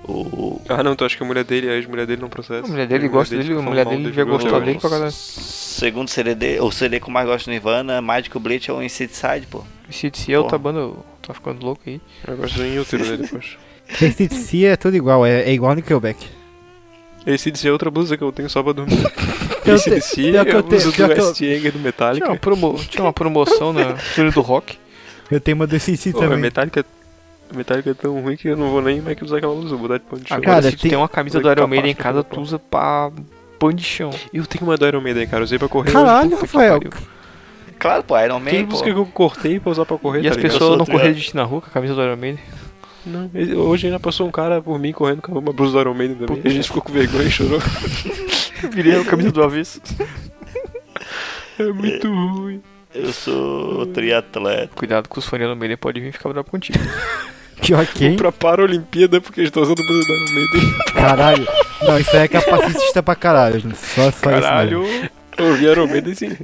[0.05, 2.65] O, Ah, não, tu acha que a mulher dele, a ex-mulher dele não processa?
[2.67, 5.11] A mulher dele gosta dele, a mulher dele devia gostar dele pra caralho.
[5.13, 9.47] segundo CD, o CD que eu mais gosto do Nirvana, Magic Bleach é o Inside,
[9.51, 9.63] pô.
[9.91, 10.73] Se se é outra Porra.
[10.73, 12.01] banda, tá ficando louco aí.
[12.27, 13.57] Eu gosto do inútero dele, poxa.
[14.01, 16.27] Esse de si é tudo igual, é, é igual Nickelback.
[17.27, 18.97] Esse de é outra blusa que eu tenho só pra dormir.
[19.67, 21.45] Eu Esse te- de si pior é que eu a blusa do que eu- S.
[21.55, 22.25] Anger do Metallica.
[22.25, 24.79] Tinha uma, promo, tinha uma promoção na Túnel do Rock.
[25.31, 25.77] Eu tenho uma do
[26.13, 26.39] Pô, também.
[26.39, 26.85] a Metallica, a
[27.57, 29.89] Metallica é tão ruim que eu não vou nem mais que usar aquela blusa, vou
[29.89, 30.37] botar de pano de chão.
[30.39, 32.59] Agora, Cara, se tu tem- tem uma camisa do Iron Maiden em casa, tu usa
[32.59, 33.11] pra
[33.59, 34.11] pano de chão.
[34.33, 35.93] Eu tenho uma do Iron Maiden, cara, eu usei pra correr.
[35.93, 36.81] Caralho, hoje, Rafael.
[37.79, 38.71] Claro, pô, Iron Tem Man, pô.
[38.73, 41.21] música que eu cortei pra usar pra correr, E tá as pessoas não correram de
[41.23, 42.41] ti na rua com a camisa do Iron Maiden.
[43.07, 43.31] Não,
[43.67, 46.43] hoje ainda passou um cara por mim correndo com uma blusa do Iron Maiden também.
[46.45, 47.59] E a gente ficou com vergonha e chorou.
[48.71, 49.81] Virei a camisa do avesso.
[51.59, 52.63] É muito ruim.
[52.95, 54.73] Eu sou triatleta.
[54.75, 56.79] Cuidado com os fãs do Iron Maiden, pode vir ficar bravo contigo.
[57.61, 58.17] Pior quem?
[58.17, 60.75] Pra Paralimpíada, porque eles estão usando música do Iron Maiden.
[60.95, 61.49] Caralho.
[61.83, 63.61] Não, isso aí é capacitista pra caralho.
[63.77, 65.11] Só, só Caralho, isso mesmo.
[65.39, 66.37] eu ouvi Iron Maiden sim.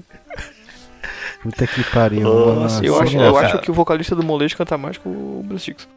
[1.43, 2.23] Puta que pariu.
[2.23, 2.87] Nossa, mano.
[2.87, 3.27] Eu acho, Nossa.
[3.27, 5.89] eu acho que o vocalista do Molejo canta mais que o Bruce Dixon.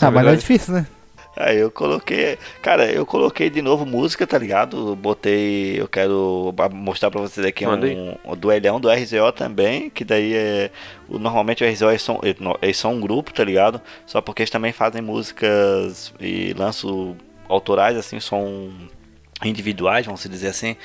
[0.00, 0.86] Ah, mas não é difícil, né?
[1.36, 2.38] Aí eu coloquei.
[2.60, 4.94] Cara, eu coloquei de novo música, tá ligado?
[4.94, 5.80] Botei.
[5.80, 9.88] Eu quero mostrar pra vocês aqui Manda um, um duelhão do RZO também.
[9.88, 10.70] Que daí é.
[11.08, 12.20] Normalmente o RZO eles são,
[12.60, 13.80] eles são um grupo, tá ligado?
[14.06, 17.16] Só porque eles também fazem músicas e lançam
[17.48, 18.70] autorais, assim, são
[19.44, 20.76] individuais, vamos dizer assim.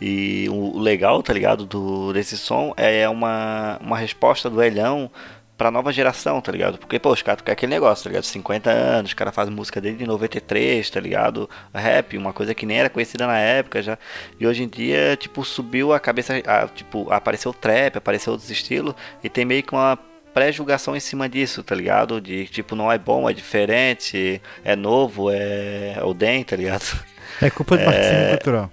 [0.00, 5.10] E o o legal, tá ligado, do, desse som é uma, uma resposta do Elhão
[5.56, 6.78] pra nova geração, tá ligado?
[6.78, 8.24] Porque, pô, os caras querem aquele negócio, tá ligado?
[8.24, 11.48] 50 anos, os caras fazem música desde 93, tá ligado?
[11.74, 13.98] Rap, uma coisa que nem era conhecida na época já.
[14.38, 18.50] E hoje em dia, tipo, subiu a cabeça, a- tipo, apareceu o trap, apareceu outros
[18.50, 18.94] estilos,
[19.24, 19.98] e tem meio que uma
[20.34, 22.20] pré-julgação em cima disso, tá ligado?
[22.20, 26.84] De tipo, não é bom, é diferente, é novo, é o DEM, tá ligado?
[27.40, 28.70] É culpa do marketing cultural.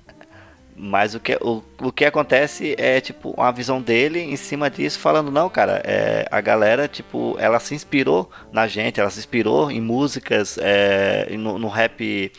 [0.85, 4.99] Mas o que, o, o que acontece é, tipo, uma visão dele em cima disso,
[4.99, 9.71] falando, não, cara, é, a galera, tipo, ela se inspirou na gente, ela se inspirou
[9.71, 12.33] em músicas, é, no, no rap,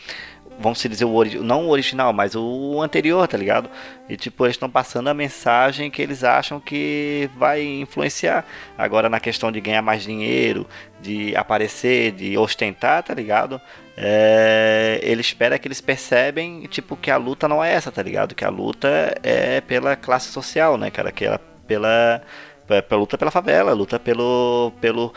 [0.59, 3.69] vamos dizer, o não o original, mas o anterior, tá ligado?
[4.07, 8.45] E, tipo, eles estão passando a mensagem que eles acham que vai influenciar.
[8.77, 10.67] Agora, na questão de ganhar mais dinheiro,
[11.01, 13.59] de aparecer, de ostentar, tá ligado?
[13.97, 18.35] É, ele espera que eles percebem, tipo, que a luta não é essa, tá ligado?
[18.35, 21.11] Que a luta é pela classe social, né, cara?
[21.11, 22.21] Que é pela,
[22.67, 25.13] pela, luta pela favela, luta pelo, pelo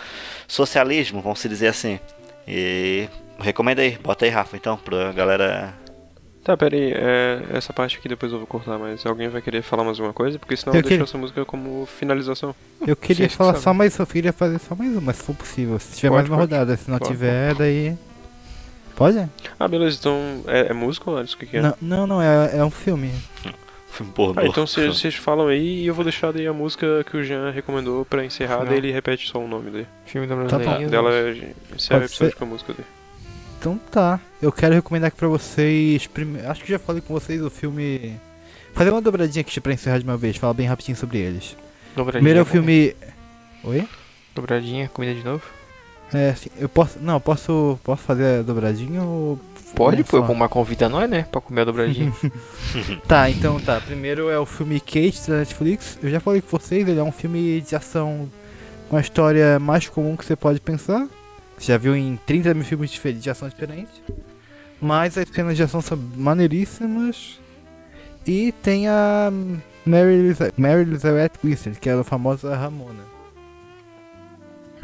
[0.46, 2.00] socialismo, vamos dizer assim.
[2.46, 3.08] E
[3.38, 5.74] recomenda aí, bota aí, Rafa, então, pra galera.
[6.44, 9.60] Tá, pera aí, é, essa parte aqui depois eu vou cortar, mas alguém vai querer
[9.60, 10.38] falar mais uma coisa?
[10.38, 12.54] Porque senão Eu eu deixo queria- essa música como finalização.
[12.86, 15.78] Eu queria Sim, falar só mais, eu queria fazer só mais uma, se for possível.
[15.78, 16.52] Se tiver Pode, mais uma pode.
[16.54, 17.94] rodada, se não Pode, tiver, daí.
[18.96, 19.28] Pode?
[19.60, 21.60] Ah, beleza, então é, é música ou é isso que que é?
[21.60, 23.12] Não, não, não, é, é um filme.
[24.14, 24.40] Pornô.
[24.40, 27.50] Ah, então vocês falam aí e eu vou deixar daí a música que o Jean
[27.50, 29.86] recomendou pra encerrar, daí ele repete só o nome dele.
[30.06, 30.48] Filme da Tá bom.
[30.64, 30.88] Brasileirinha.
[30.88, 31.10] Dela
[31.74, 32.86] encerra o episódio com a música dele.
[33.72, 34.20] Então tá.
[34.40, 36.06] Eu quero recomendar aqui pra vocês.
[36.06, 38.14] prime- Acho que já falei com vocês o filme.
[38.72, 41.56] Fazer uma dobradinha aqui pra encerrar de uma vez, falar bem rapidinho sobre eles.
[41.96, 42.94] Dobradinha, Primeiro é o filme.
[43.64, 43.88] Oi?
[44.34, 45.42] Dobradinha, comida de novo?
[46.14, 46.98] É, assim, eu posso.
[47.00, 47.78] Não, posso.
[47.84, 49.38] Posso fazer a dobradinha ou.
[49.74, 51.26] Pode, pô, uma convida nós, né?
[51.30, 52.12] Pra comer a dobradinha.
[53.06, 53.80] Tá, então tá.
[53.80, 55.98] Primeiro é o filme Kate da Netflix.
[56.02, 58.30] Eu já falei com vocês, ele é um filme de ação
[58.88, 61.06] com a história mais comum que você pode pensar.
[61.58, 64.00] Já viu em 30 mil filmes dife- de ação diferentes.
[64.80, 67.40] Mas as cenas de ação são maneiríssimas.
[68.26, 69.30] E tem a
[69.84, 73.02] Mary, Eliza- Mary Elizabeth Winstead, que é a famosa Ramona.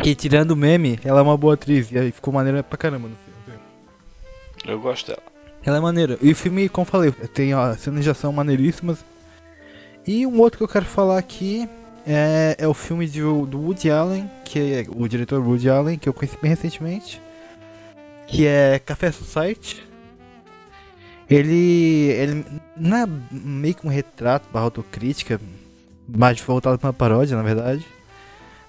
[0.05, 1.91] E tirando o meme, ela é uma boa atriz.
[1.93, 3.61] E aí ficou maneira pra caramba no filme.
[4.67, 5.23] Eu gosto dela.
[5.65, 6.19] Ela é maneira.
[6.21, 8.99] E o filme, como falei, tem ó, cenas de ação maneiríssimas.
[10.07, 11.69] E um outro que eu quero falar aqui
[12.07, 16.09] é, é o filme de, do Woody Allen, que é o diretor Woody Allen, que
[16.09, 17.21] eu conheci bem recentemente.
[18.27, 19.83] Que é Café Society.
[21.29, 22.45] Ele, ele
[22.77, 25.41] não é meio que um retrato barra autocrítica,
[26.07, 27.87] mais voltado pra uma paródia, na verdade.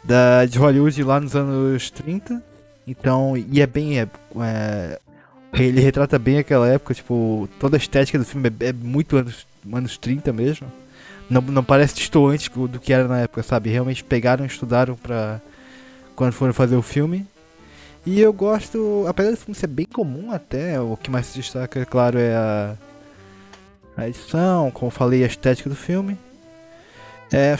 [0.04, 2.42] Da, de Hollywood lá nos anos 30.
[2.88, 4.00] Então, e é bem.
[4.00, 4.08] É,
[4.40, 5.00] é,
[5.54, 9.46] ele retrata bem aquela época, tipo, toda a estética do filme é, é muito anos,
[9.72, 10.68] anos 30 mesmo.
[11.30, 13.69] Não, não parece distoante do que era na época, sabe?
[13.69, 15.41] Realmente pegaram estudaram pra.
[16.15, 17.26] quando foram fazer o filme.
[18.05, 21.80] E eu gosto, apesar do filme ser bem comum até, o que mais se destaca,
[21.80, 22.76] é claro, é a,
[23.97, 26.15] a edição, como falei, a estética do filme.
[27.32, 27.55] É,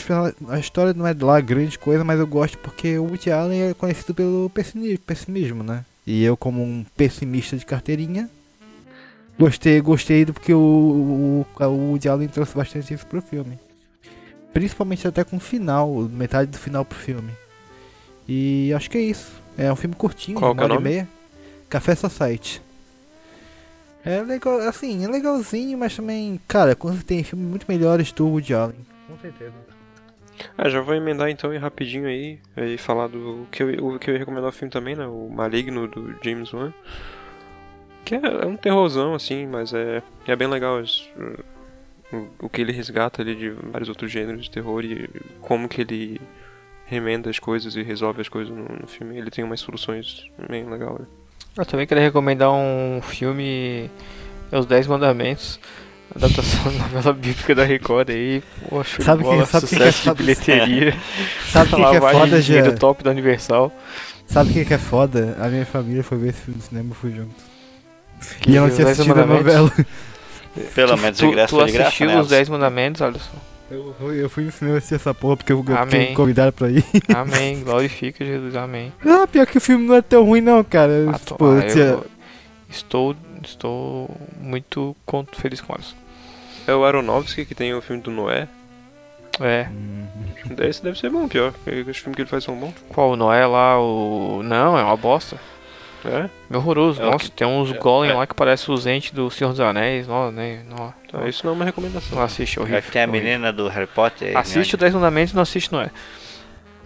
[0.50, 3.74] a- história não é lá grande coisa, mas eu gosto porque o Woody Allen é
[3.74, 5.84] conhecido pelo pessimi- pessimismo, né?
[6.06, 8.30] E eu, como um pessimista de carteirinha,
[9.40, 13.60] gostei, gostei do porque o, o, o Woody Allen trouxe bastante isso pro filme.
[14.54, 17.32] Principalmente até com o final, metade do final pro filme.
[18.28, 19.32] E acho que é isso.
[19.58, 20.90] É um filme curtinho, Qual uma que é o hora e nome?
[20.90, 21.08] meia.
[21.70, 22.62] Café Society.
[24.04, 28.54] É legal, assim, é legalzinho, mas também, cara, quando tem filmes muito melhores do Woody
[28.54, 28.76] Allen.
[29.08, 29.54] Com certeza.
[30.58, 34.10] Ah, já vou emendar então e rapidinho aí e falar do que eu, o que
[34.10, 35.08] eu ia recomendar o filme também, né?
[35.08, 36.74] O Maligno do James Wan.
[38.06, 41.04] Que é, é um terrorzão, assim, mas é, é bem legal as-
[42.14, 45.10] o, o que ele resgata ali de vários outros gêneros de terror e
[45.42, 46.22] como que ele
[46.86, 49.18] remenda as coisas e resolve as coisas no, no filme.
[49.18, 51.00] Ele tem umas soluções bem legais.
[51.00, 51.06] Né?
[51.58, 53.90] Eu também queria recomendar um filme,
[54.52, 55.60] é Os Dez Mandamentos,
[56.16, 60.10] adaptação da novela bíblica da Record aí, de Sabe que- bola, sabe que sucesso que
[60.10, 60.94] é- de bilheteria,
[61.50, 62.76] Sabe que que é foda, dinheiro Jean?
[62.78, 63.72] top da Universal.
[64.28, 65.36] Sabe o que, que é foda?
[65.40, 67.34] A minha família foi ver esse filme no cinema e fui junto.
[68.48, 69.72] E eu não tinha Dez assistido a novela.
[70.74, 73.02] Pelo Tu- menos tu, o ingresso tu foi de graça, assistiu né, os 10 mandamentos,
[73.02, 73.36] Alisson?
[73.70, 76.70] Eu, fui- eu fui no cinema assistir essa porra porque eu, eu fiquei convidado pra
[76.70, 76.86] ir.
[77.14, 77.62] Amém.
[77.64, 78.56] Glorifica Jesus.
[78.56, 78.94] Amém.
[79.06, 80.92] Ah, pior que o filme não é tão ruim não, cara.
[80.94, 82.06] Eu, Ah, tipo, eu ah, tinha- eu
[82.70, 84.10] estou, estou
[84.40, 84.96] muito
[85.36, 85.96] feliz com isso.
[86.68, 88.48] É o Aronofsky que tem o filme do Noé.
[89.42, 89.68] É.
[90.66, 91.52] Esse deve ser bom, pior.
[91.52, 92.74] porque Os filmes que ele faz são bons.
[92.88, 93.12] Qual?
[93.12, 93.78] O Noé lá?
[93.80, 94.42] O.
[94.44, 95.38] Não, é uma bosta.
[96.08, 96.30] É?
[96.50, 97.02] É horroroso.
[97.02, 98.14] É Nossa, que- tem uns é- golem é.
[98.14, 100.08] lá que parece os entes do Senhor dos Anéis.
[100.08, 100.62] Não, né?
[100.70, 102.18] Não, Tá, isso não é uma recomendação.
[102.18, 102.82] não assiste, é horrível.
[102.92, 103.28] Tem a horrível.
[103.30, 104.38] menina do Harry Potter.
[104.38, 105.90] Assiste o 10 mandamentos e não assiste Noé.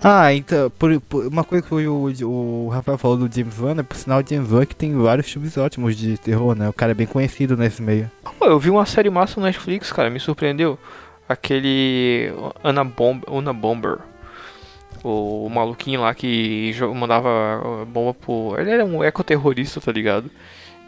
[0.01, 3.83] Ah, então, por, por- uma coisa que o, o Rafael falou do James Wan, é
[3.83, 6.69] por sinal o James Wan que tem vários filmes ótimos de terror, né?
[6.69, 8.09] O cara é bem conhecido nesse meio.
[8.39, 10.79] Pô, eu vi uma série massa no Netflix, cara, me surpreendeu.
[11.27, 13.97] Aquele Ana Bomb, Una Bomber.
[15.03, 17.29] O, maluquinho lá que mandava
[17.63, 18.55] uh, bomba pro.
[18.57, 20.29] Ele era um ecoterrorista, tá ligado?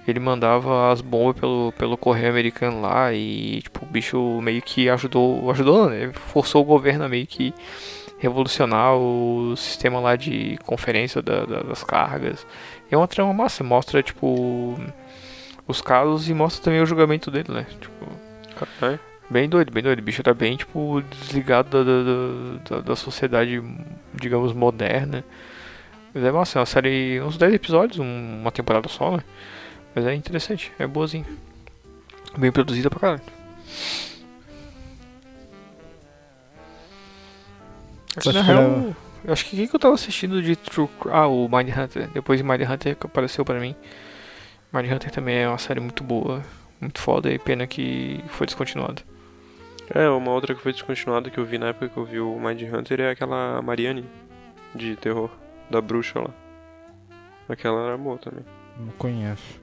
[0.07, 4.89] Ele mandava as bombas pelo, pelo correio americano lá e, tipo, o bicho meio que
[4.89, 5.49] ajudou.
[5.51, 6.11] Ajudou, né?
[6.13, 7.53] Forçou o governo a meio que
[8.19, 12.45] revolucionar o sistema lá de conferência da- da- das cargas.
[12.91, 14.77] É uma trama massa, mostra, tipo,
[15.67, 17.65] os casos e mostra também o julgamento dele, né?
[17.79, 18.05] Tipo,
[18.79, 18.99] Caralho.
[19.31, 19.99] Bem doido, bem doido.
[19.99, 23.61] O bicho tá bem, tipo, desligado da, da, da, da- da sociedade,
[24.13, 25.23] digamos, moderna.
[26.13, 29.23] Mas é massa, é uma série, uns 10 episódios, um- uma temporada só, né?
[29.95, 31.25] Mas é interessante, é boazinha.
[32.37, 33.21] Bem produzida pra caralho.
[38.15, 41.27] Acho na real, era- eu acho que quem que eu tava assistindo de True Ah,
[41.27, 42.09] o Mind Hunter.
[42.13, 43.75] Depois de Mind Hunter que apareceu pra mim.
[44.73, 46.41] Mind Hunter também é uma série muito boa,
[46.79, 49.01] muito foda e pena que foi descontinuada.
[49.93, 52.39] É, uma outra que foi descontinuada que eu vi na época que eu vi o
[52.39, 54.05] Mind Hunter é aquela Marianne
[54.73, 55.29] de terror,
[55.69, 56.29] da bruxa lá.
[57.49, 58.45] Aquela era boa também.
[58.77, 59.59] Não conheço.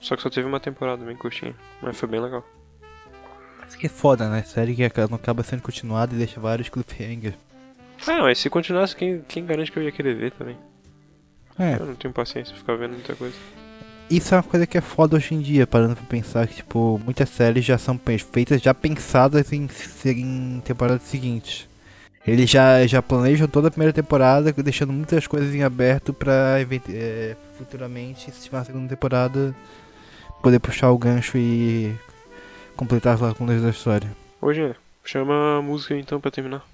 [0.00, 2.44] Só que só teve uma temporada bem curtinha, mas foi bem legal.
[3.68, 4.42] Isso que é foda, né?
[4.42, 7.36] Série que acaba- não acaba sendo continuada e deixa vários cliffhangers.
[8.08, 10.56] Ah, mas se continuasse, quem, quem garante que eu ia querer ver também?
[11.58, 11.74] É.
[11.74, 13.36] Eu não tenho paciência de ficar vendo muita coisa.
[14.10, 17.00] Isso é uma coisa que é foda hoje em dia, parando pra pensar que, tipo,
[17.04, 17.98] muitas séries já são
[18.32, 21.68] feitas, já pensadas em serem temporadas seguintes.
[22.26, 26.56] Eles já, já planejam toda a primeira temporada, deixando muitas coisas em aberto pra
[26.88, 29.54] é, futuramente, se tiver uma segunda temporada,
[30.42, 31.94] poder puxar o gancho e
[32.74, 34.10] completar as lacunas da história.
[34.42, 36.64] Hoje, chama a música então pra terminar.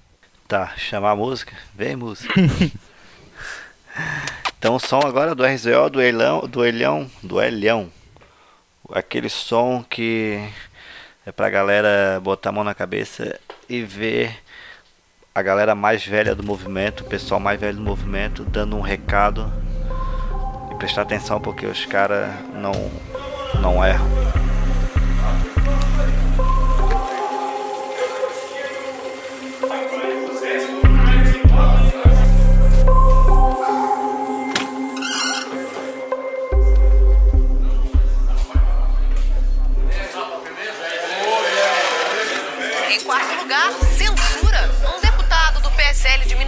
[0.47, 1.55] Tá, chamar a música?
[1.75, 2.33] Vem música.
[4.57, 7.89] então o som agora do RZO do Elhão, do Elhão, do Elhão.
[8.91, 10.39] Aquele som que
[11.25, 14.35] é pra galera botar a mão na cabeça e ver
[15.35, 19.51] a galera mais velha do movimento, o pessoal mais velho do movimento dando um recado
[20.71, 22.73] e prestar atenção porque os caras não
[23.61, 24.36] não erram.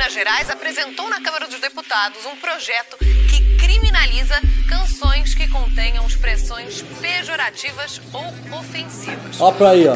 [0.09, 6.83] Minas Gerais apresentou na Câmara dos Deputados um projeto que criminaliza canções que contenham expressões
[6.99, 9.39] pejorativas ou ofensivas.
[9.39, 9.93] Ó pra aí, ó.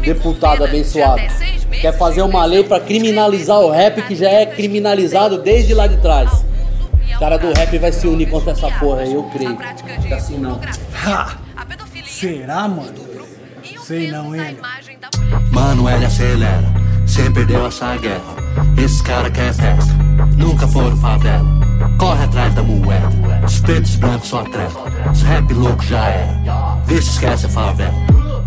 [0.00, 1.22] Deputado de abençoado.
[1.80, 5.96] Quer fazer uma lei pra criminalizar o rap que já é criminalizado desde lá de
[5.98, 6.44] trás.
[7.14, 9.56] O cara do rap vai se unir contra essa porra aí, eu creio.
[10.02, 10.60] Fica assim não.
[11.04, 11.38] Ha!
[12.04, 12.94] Será, mano?
[13.84, 14.58] Sei não, hein?
[15.52, 16.64] Mano, ele acelera,
[17.06, 18.41] sem perdeu essa guerra.
[18.76, 19.92] Esses cara quer festa,
[20.36, 21.46] nunca foram favela.
[21.98, 23.08] Corre atrás da moeda,
[23.46, 24.78] os pretos brancos só treta.
[25.12, 27.94] Os rap louco já era, vê se esquece a favela.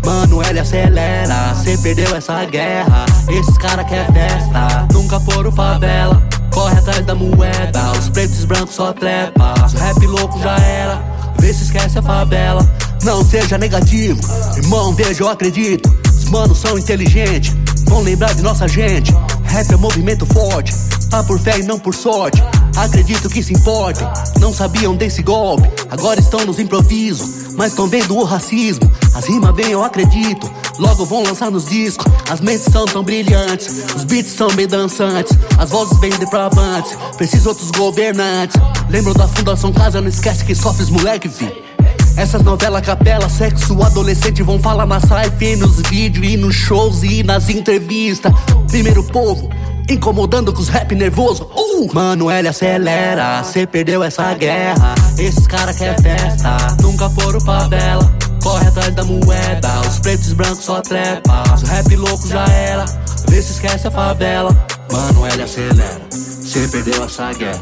[0.04, 3.06] Mano, ele acelera, sem perdeu essa guerra.
[3.28, 6.22] Esses cara quer festa, nunca foram favela.
[6.52, 9.54] Corre atrás da moeda, os pretos brancos só trepa.
[9.66, 11.02] Os rap louco já era,
[11.40, 12.64] vê se esquece a favela.
[13.02, 14.20] Não seja negativo,
[14.56, 15.92] irmão, veja, eu acredito.
[16.08, 17.54] Os manos são inteligentes,
[17.88, 19.12] vão lembrar de nossa gente.
[19.44, 20.72] Rap é movimento forte,
[21.10, 22.42] tá por fé e não por sorte.
[22.76, 24.06] Acredito que se importem,
[24.38, 25.68] não sabiam desse golpe.
[25.90, 28.90] Agora estão nos improvisos, mas estão vendo o racismo.
[29.14, 32.06] As rimas vêm, eu acredito, logo vão lançar nos discos.
[32.28, 35.36] As mentes são tão brilhantes, os beats são bem dançantes.
[35.58, 38.56] As vozes bem depravantes, preciso outros governantes.
[38.90, 41.75] Lembram da Fundação Casa, não esquece que sofre os moleque, fi.
[42.16, 47.22] Essas novelas capela, sexo adolescente vão falar na saife, nos vídeos e nos shows e
[47.22, 48.32] nas entrevistas.
[48.68, 49.50] Primeiro povo,
[49.86, 51.44] incomodando com os rap nervoso.
[51.54, 51.94] Uh!
[51.94, 54.94] Mano, ele acelera, cê perdeu essa guerra.
[55.18, 58.10] Esses cara quer festa, nunca foram favela.
[58.42, 61.42] Corre atrás da moeda, os pretos brancos só trepa.
[61.54, 62.86] Os rap louco já era,
[63.28, 64.56] vê se esquece a favela.
[64.90, 67.60] Mano, ele acelera, cê perdeu essa guerra.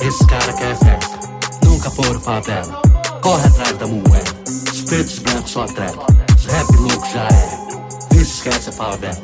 [0.00, 1.18] Esses cara quer festa,
[1.64, 2.82] nunca foram favela.
[3.22, 4.34] Corre atrás da moeda,
[4.72, 6.04] os pretos brancos só trepa.
[6.36, 9.16] Os rap louco já vê se esquece a favela.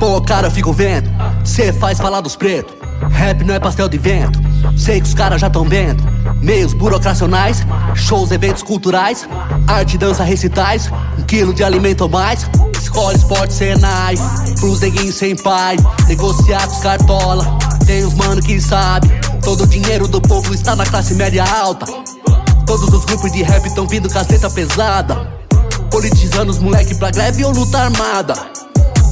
[0.00, 1.08] Pô, cara, eu fico vendo,
[1.44, 2.74] cê faz falar dos pretos.
[3.08, 4.40] Rap não é pastel de vento,
[4.76, 6.02] sei que os caras já tão vendo.
[6.42, 9.28] Meios burocracionais, shows, eventos culturais,
[9.68, 12.50] arte, dança, recitais, um quilo de alimento ou mais.
[12.80, 14.16] Escola, esporte, Senai,
[14.58, 15.76] pros neguinhos sem pai,
[16.08, 17.58] negociar com os cartola.
[17.86, 19.08] Tem uns mano que sabe,
[19.44, 21.86] todo o dinheiro do povo está na classe média alta.
[22.66, 25.14] Todos os grupos de rap tão vindo caseta pesada,
[25.90, 28.34] politizando os moleque pra greve ou luta armada.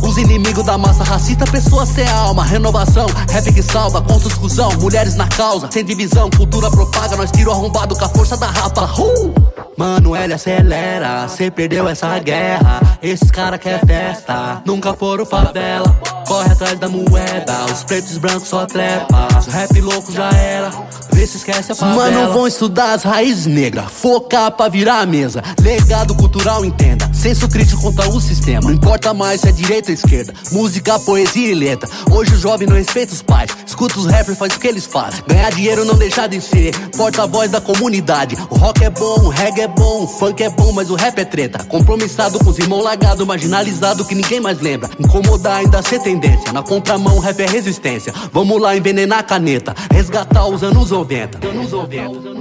[0.03, 2.45] Os inimigos da massa racista, pessoas sem alma.
[2.45, 5.71] Renovação, rap que salva, contra os mulheres na causa.
[5.71, 8.93] Sem divisão, cultura propaga, nós tiro arrombado com a força da rapa.
[9.01, 9.33] Uh!
[9.77, 12.81] Mano, ele acelera, cê perdeu essa guerra.
[13.03, 15.85] Esses cara quer festa, nunca foram favela.
[16.27, 19.29] Corre atrás da moeda, os pretos brancos só trepa.
[19.39, 20.71] Os rap louco já era,
[21.13, 22.11] vê se esquece a favela.
[22.11, 25.43] Mano, vão estudar as raízes negras, focar pra virar a mesa.
[25.61, 27.11] Legado cultural, entenda.
[27.13, 28.63] Senso crítico contra o sistema.
[28.63, 30.33] Não importa mais se é direita ou esquerda.
[30.53, 31.89] Música, poesia e letra.
[32.11, 33.51] Hoje o jovem não respeita os pais.
[33.67, 35.23] Escuta os rappers, faz o que eles fazem.
[35.27, 36.75] Ganhar dinheiro não deixar de ser.
[36.97, 38.37] Porta-voz da comunidade.
[38.51, 41.19] O rock é bom, o reggae é bom, o funk é bom, mas o rap
[41.19, 41.65] é treta.
[41.65, 44.91] Compromissado com os irmãos lagado, marginalizado que ninguém mais lembra.
[44.99, 46.53] Incomodar ainda ser tendência.
[46.53, 48.13] Na contramão, rap é resistência.
[48.33, 49.75] Vamos lá envenenar a caneta.
[49.93, 51.47] Resgatar os anos 90.
[51.47, 52.35] Anos 90.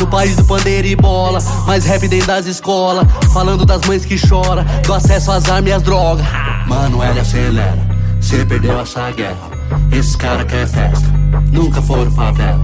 [0.00, 3.06] No país do pandeiro e bola, mais rap dentro das escolas.
[3.32, 6.24] Falando das mães que choram, do acesso às armas e às drogas.
[6.66, 7.78] Mano, ele acelera,
[8.20, 9.59] cê perdeu essa guerra.
[9.92, 11.06] Esse cara quer festa,
[11.52, 12.60] nunca foram favela.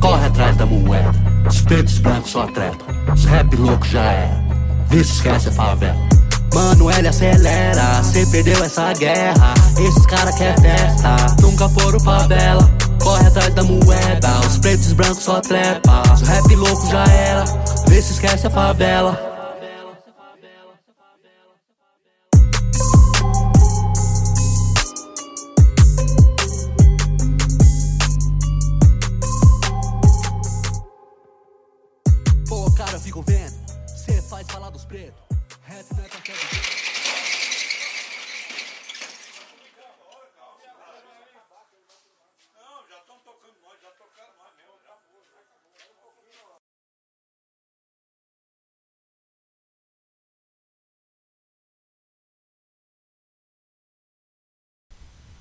[0.00, 1.12] Corre atrás da moeda,
[1.48, 2.84] os pretos brancos só trepa.
[3.12, 4.44] Os rap louco já era,
[4.88, 6.08] vê se esquece a favela.
[6.54, 9.54] Mano, ele acelera, cê perdeu essa guerra.
[9.78, 12.68] Esses cara quer festa, nunca foram favela.
[13.02, 16.02] Corre atrás da moeda, os pretos brancos só trepa.
[16.12, 17.44] Os rap louco já era,
[17.86, 19.27] vê se esquece a favela.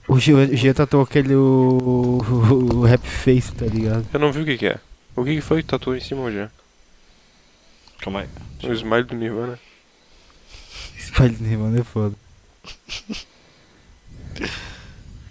[0.08, 4.06] O G, o G tatuou aquele o, o, o rap face, tá ligado?
[4.14, 4.80] Eu não vi o que, que é.
[5.16, 6.50] O que, que foi que tatuou em cima já?
[8.00, 8.28] Calma aí.
[8.64, 9.60] O smile do Nirvana.
[10.98, 12.16] Espalho do Nirvana é foda.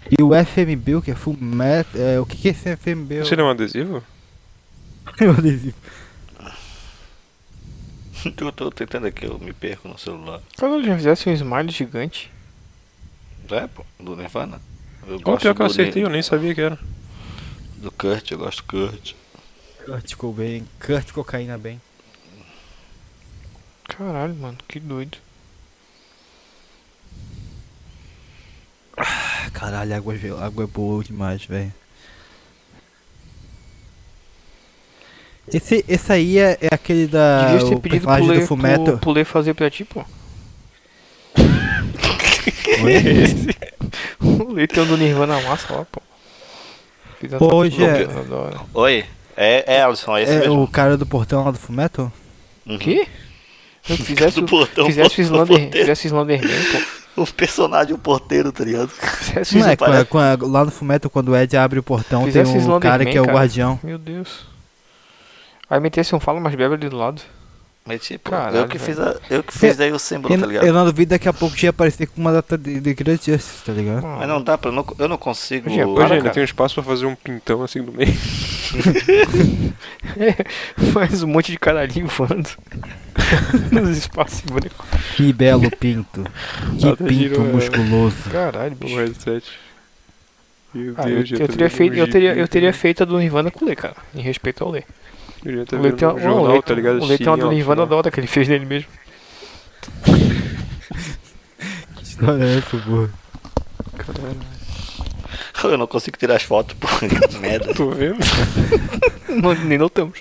[0.09, 2.01] E o FMB, o que é Full Metal?
[2.01, 3.19] É, o que, que é esse FMB?
[3.19, 4.03] Você não é um adesivo?
[5.19, 5.75] É um adesivo.
[8.39, 10.41] Eu tô tentando aqui, eu me perco no celular.
[10.57, 12.31] Quando já fizesse um smile gigante.
[13.55, 14.61] É, pô, do Nirvana.
[15.07, 16.03] Eu Qual pior que eu do acertei?
[16.03, 16.77] Eu nem sabia que era.
[17.77, 19.13] Do Kurt, eu gosto do Kurt.
[19.85, 21.79] Kurt Cobain, Kurt Cocaína bem.
[23.87, 25.17] Caralho, mano, que doido.
[29.53, 31.73] Caralho, água, é- água é boa demais, velho.
[35.53, 37.51] Esse, esse aí é, é aquele da.
[37.53, 38.83] Devia ter o pedido pro Lê, do Fumeto.
[38.83, 40.03] pro, pro Lê fazer pra ti, pô.
[42.83, 43.55] Oi?
[44.21, 46.01] o um do Nirvana massa lá, pô.
[47.19, 48.07] Fiz hoje é-.
[48.73, 49.05] Oi?
[49.35, 50.61] É, é Alisson, é esse É mesmo.
[50.63, 52.11] o cara do portão lá do Fumeto?
[52.65, 52.77] Uhum.
[52.77, 53.07] Que?
[53.87, 55.71] Não, fizesse, Do o- portão, fizesse, o porteiro.
[55.71, 56.97] fizesse o Slenderman, pô.
[57.17, 58.89] O personagem, o porteiro, tá ligado?
[58.89, 62.23] Fizesse Não é, a- com a- lá no Fumeto, quando o Ed abre o portão,
[62.25, 63.79] Fizesse tem um Slenderman, cara que é o guardião.
[63.81, 64.45] Meu Deus.
[65.67, 67.19] Aí metesse um Fala Mais Bebe ali do lado.
[67.87, 70.45] Mas tipo, Caralho, eu que fiz, a, eu que fiz aí o símbolo, Eu, tá
[70.45, 70.65] ligado?
[70.67, 73.63] eu não duvido daqui a pouco já aparecer com uma data de, de Great Justice,
[73.65, 74.05] tá ligado?
[74.05, 75.69] Mas não dá pra, eu não, eu não consigo.
[75.69, 78.13] Hoje ainda tem um espaço pra fazer um pintão assim no meio.
[80.93, 82.49] Faz um monte de caralhinho voando.
[83.71, 84.85] Nos espaços branco.
[85.15, 86.23] Que belo pinto.
[86.77, 87.51] Que Nada pinto girou, é.
[87.53, 88.29] musculoso.
[88.31, 88.97] Caralho, bicho.
[88.97, 89.45] headset.
[90.73, 93.49] Meu Ah, eu, Deus, eu teria feito, eu teria, eu teria feito a do Nirvana
[93.49, 93.95] com o Lê, cara.
[94.13, 94.83] Em respeito ao Lê.
[95.47, 97.01] Eu já tá O vendo tem um uma, jornal, o Lê, tá ligado?
[97.01, 98.89] o Lê tem uma do Nirvana da hora que ele fez nele mesmo.
[102.21, 103.09] Olha essa, porra.
[105.63, 106.99] Eu não consigo tirar as fotos, porra.
[107.29, 107.73] Que merda.
[107.73, 108.17] Tô vendo?
[109.41, 110.19] Não, nem notamos.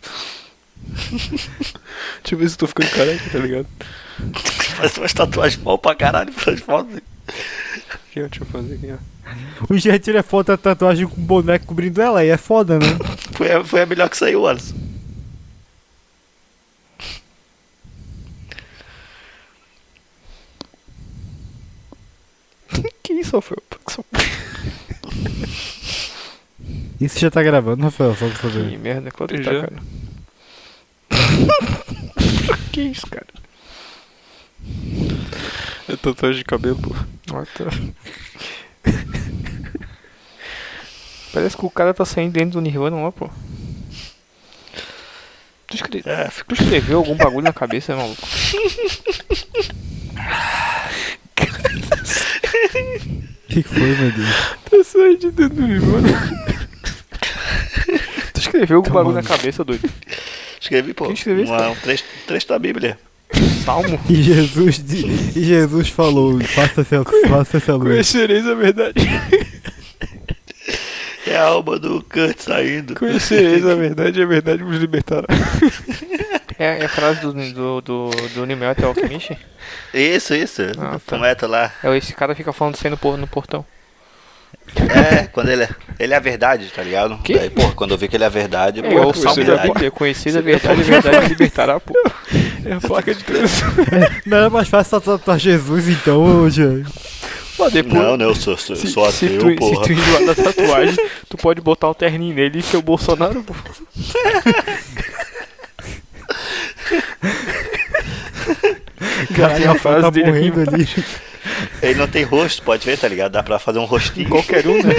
[1.16, 3.66] Deixa eu ver se eu tô ficando careca, tá ligado?
[4.76, 6.96] Faz umas tatuagens mal pra caralho pras fotos.
[7.28, 8.96] Aqui, ó, deixa eu fazer aqui, ó.
[9.72, 12.86] O Jean tira foto da tatuagem com o boneco cobrindo ela aí é foda, né?
[13.32, 14.74] Foi, a- foi a melhor que saiu, Alisson.
[26.98, 28.70] Que isso, já tá gravando, Rafael, só pra saber.
[28.70, 29.52] Que merda, claro que Já.
[29.52, 29.82] tá, cara.
[32.72, 33.26] que isso, cara?
[35.88, 36.94] É tatuagem de cabelo, pô.
[37.34, 37.64] Ah, tá.
[41.32, 43.28] Parece que o cara tá saindo dentro do Nirvana lá, pô.
[45.66, 46.02] Tu, escre...
[46.02, 48.26] tu escreveu algum bagulho na cabeça, maluco?
[52.76, 54.28] O que, que foi, meu Deus?
[54.70, 56.08] Tá saindo dentro do Nirvana.
[58.34, 59.88] tu escreveu algum bagulho na cabeça, doido?
[60.60, 61.04] Escrevi, pô.
[61.06, 62.98] Quem escreveu isso, um trecho, trecho da Bíblia.
[63.64, 64.00] Salmo?
[64.08, 64.82] E Jesus,
[65.34, 67.88] e Jesus falou: faça essa, faça essa luz.
[67.88, 68.94] Conhecereis a verdade.
[71.26, 72.94] É a alma do Kurt saindo.
[72.94, 75.26] Conhecereis a verdade e a verdade vos libertará.
[76.58, 79.36] É, é a frase do, do, do, do New Metal Alchemist?
[79.92, 80.62] Isso, isso.
[80.78, 81.46] Ah, tá.
[81.46, 81.72] Lá.
[81.84, 83.64] É, esse cara fica falando isso aí no, por- no portão.
[84.74, 85.68] É, quando ele é.
[85.98, 87.18] Ele é a verdade, tá ligado?
[87.18, 87.38] Que?
[87.38, 89.58] Aí, porra, quando eu vi que ele é a verdade, É, pô, o salmo da
[89.58, 91.92] Bíblia, conheceis a verdade, a verdade libertará, pô.
[92.64, 93.50] É a placa de Deus.
[94.26, 96.82] Não era mais fácil tatuar Jesus então, ô Jean.
[97.56, 99.82] Pô, depois, Não, não, eu sou, sou, se, sou se ateu, tu, se porra.
[99.86, 100.96] tu enjoar da tatuagem,
[101.26, 103.54] tu pode botar o terninho nele e ser o Bolsonaro, pô.
[109.34, 110.74] Caralho, a a frase tá dele morrendo aqui.
[110.74, 110.88] ali.
[111.82, 113.32] Ele não tem rosto, pode ver, tá ligado?
[113.32, 114.28] Dá pra fazer um rostinho.
[114.28, 114.94] Qualquer um, né?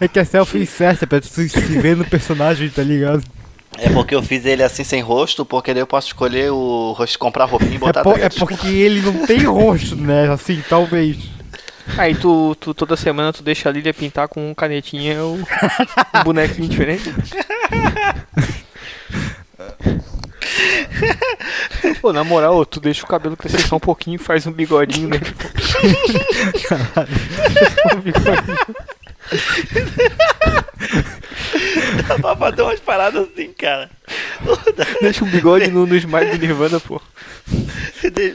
[0.00, 3.22] É que a selfie certa, pra tu se ver no personagem, tá ligado?
[3.78, 7.18] É porque eu fiz ele assim sem rosto, porque daí eu posso escolher o rosto,
[7.18, 10.30] comprar roupinha e É, botar po- tá é porque ele não tem rosto, né?
[10.30, 11.16] Assim, talvez.
[11.96, 15.44] Aí tu, tu toda semana tu deixa a Lilia pintar com um canetinha o um
[16.24, 17.12] bonequinho diferente.
[22.00, 25.08] Pô, na moral, tu deixa o cabelo crescer só um pouquinho e faz um bigodinho
[25.08, 25.30] nele.
[25.32, 25.48] pô.
[27.96, 28.58] um bigodinho.
[32.08, 33.90] Dá pra fazer umas paradas assim, cara.
[35.00, 37.00] Deixa um bigode no, no smile do Nirvana, pô.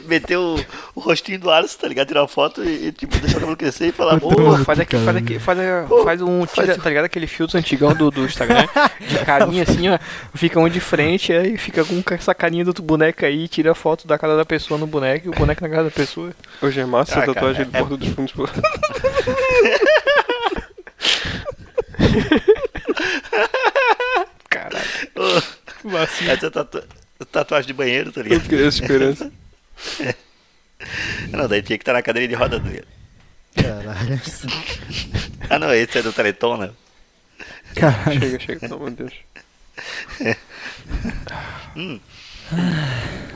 [0.06, 0.56] Meter o,
[0.94, 2.06] o rostinho do Alisson, tá ligado?
[2.08, 4.30] Tirar uma foto e, e, tipo, deixar o cabelo crescer e falar, Pô,
[4.64, 5.58] faz, aqui, faz, aqui, faz,
[6.04, 6.46] faz um.
[6.46, 7.04] Tira, tá ligado?
[7.06, 8.66] Aquele filtro antigão do, do Instagram.
[9.00, 9.98] De carinha assim, ó.
[10.34, 14.06] Fica um de frente, aí fica com essa carinha do boneco aí, tira a foto
[14.06, 16.30] da cara da pessoa no boneco e o boneco na cara da pessoa.
[16.62, 18.46] Hoje é massa Ah, a tatuagem cara, do é- Porto dos Fundos, pô.
[24.48, 25.42] Caralho.
[25.90, 26.30] Vacilo.
[26.30, 26.84] Essa é tatu...
[27.30, 28.42] tatuagem de banheiro, tá ligado?
[28.42, 29.32] Eu criança esperança.
[31.30, 32.86] Não, daí tinha que estar na cadeira de roda, tá ligado?
[33.54, 34.20] Caralho.
[35.48, 36.70] Ah, não, esse é do Teleton, né?
[37.74, 38.20] Caralho.
[38.20, 39.12] Chega, chega, pelo amor de Deus.
[41.76, 42.00] Hum.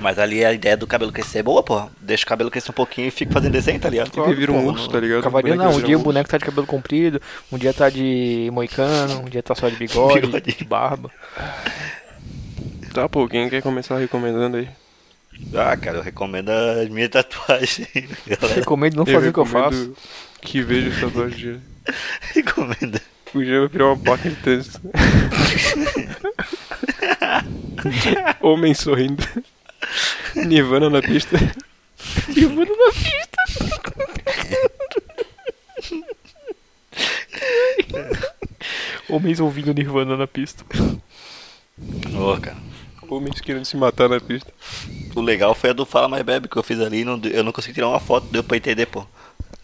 [0.01, 1.89] Mas ali a ideia do cabelo crescer é boa, pô.
[2.01, 4.13] Deixa o cabelo crescer um pouquinho e fica fazendo desenho, tá ligado?
[4.25, 5.23] Ele vira um Pô, urso, tá ligado?
[5.23, 7.21] Cavalinho não, um dia o boneco tá de cabelo comprido,
[7.51, 10.55] um dia tá de moicano, um dia tá só de bigode, Bigode.
[10.55, 11.11] de barba.
[12.93, 14.69] Tá, pô, quem quer começar recomendando aí?
[15.55, 17.87] Ah, cara, eu recomendo as minhas tatuagens.
[18.27, 18.55] galera.
[18.55, 19.95] Recomendo não fazer o que eu faço.
[20.43, 21.61] Que veja essa tatuagem de...
[22.35, 23.01] Recomendo.
[23.33, 24.81] O Jean vai virar uma placa de texto.
[28.43, 29.25] Homem sorrindo.
[30.35, 31.39] Nirvana na pista.
[32.29, 33.37] Nirvana na pista.
[39.09, 40.65] Homens ouvindo Nirvana na pista.
[42.19, 42.57] Ô, cara.
[43.11, 44.53] Homens querendo se matar na pista.
[45.15, 47.05] O legal foi a do Fala Mais Bebe que eu fiz ali.
[47.05, 49.05] Não, eu não consegui tirar uma foto, deu pra entender, pô.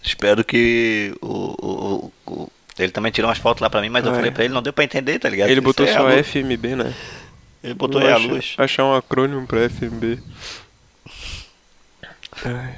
[0.02, 2.10] Espero que o.
[2.26, 4.34] o, o- ele também tirou umas fotos lá pra mim, mas eu Ah, falei é.
[4.34, 5.46] pra ele, não deu pra entender, tá ligado?
[5.48, 6.22] Ele Isso botou é só a.
[6.22, 6.94] FMB, né?
[7.64, 8.54] Ele botou aí a acho- luz.
[8.58, 10.18] Achar um acrônimo pra FMB.
[12.44, 12.74] Ai.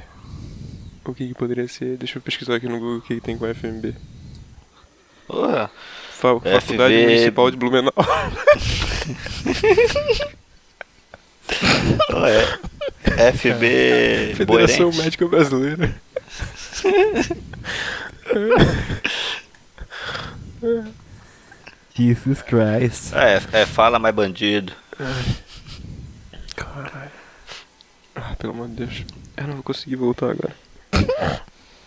[1.05, 1.97] O que, que poderia ser?
[1.97, 3.95] Deixa eu pesquisar aqui no Google o que, que tem com FMB.
[5.27, 5.69] Porra.
[6.12, 6.95] Fa Faculdade.
[6.97, 7.93] Municipal de Blumenau.
[12.25, 13.33] É.
[13.33, 14.35] FB.
[14.37, 15.03] Federação Boerente.
[15.03, 15.95] Médica Brasileira.
[21.95, 23.12] Jesus Christ.
[23.15, 24.73] É, é Fala Mais Bandido.
[26.55, 27.11] Caralho.
[28.15, 29.05] Ah, pelo amor de Deus.
[29.37, 30.55] Eu não vou conseguir voltar agora.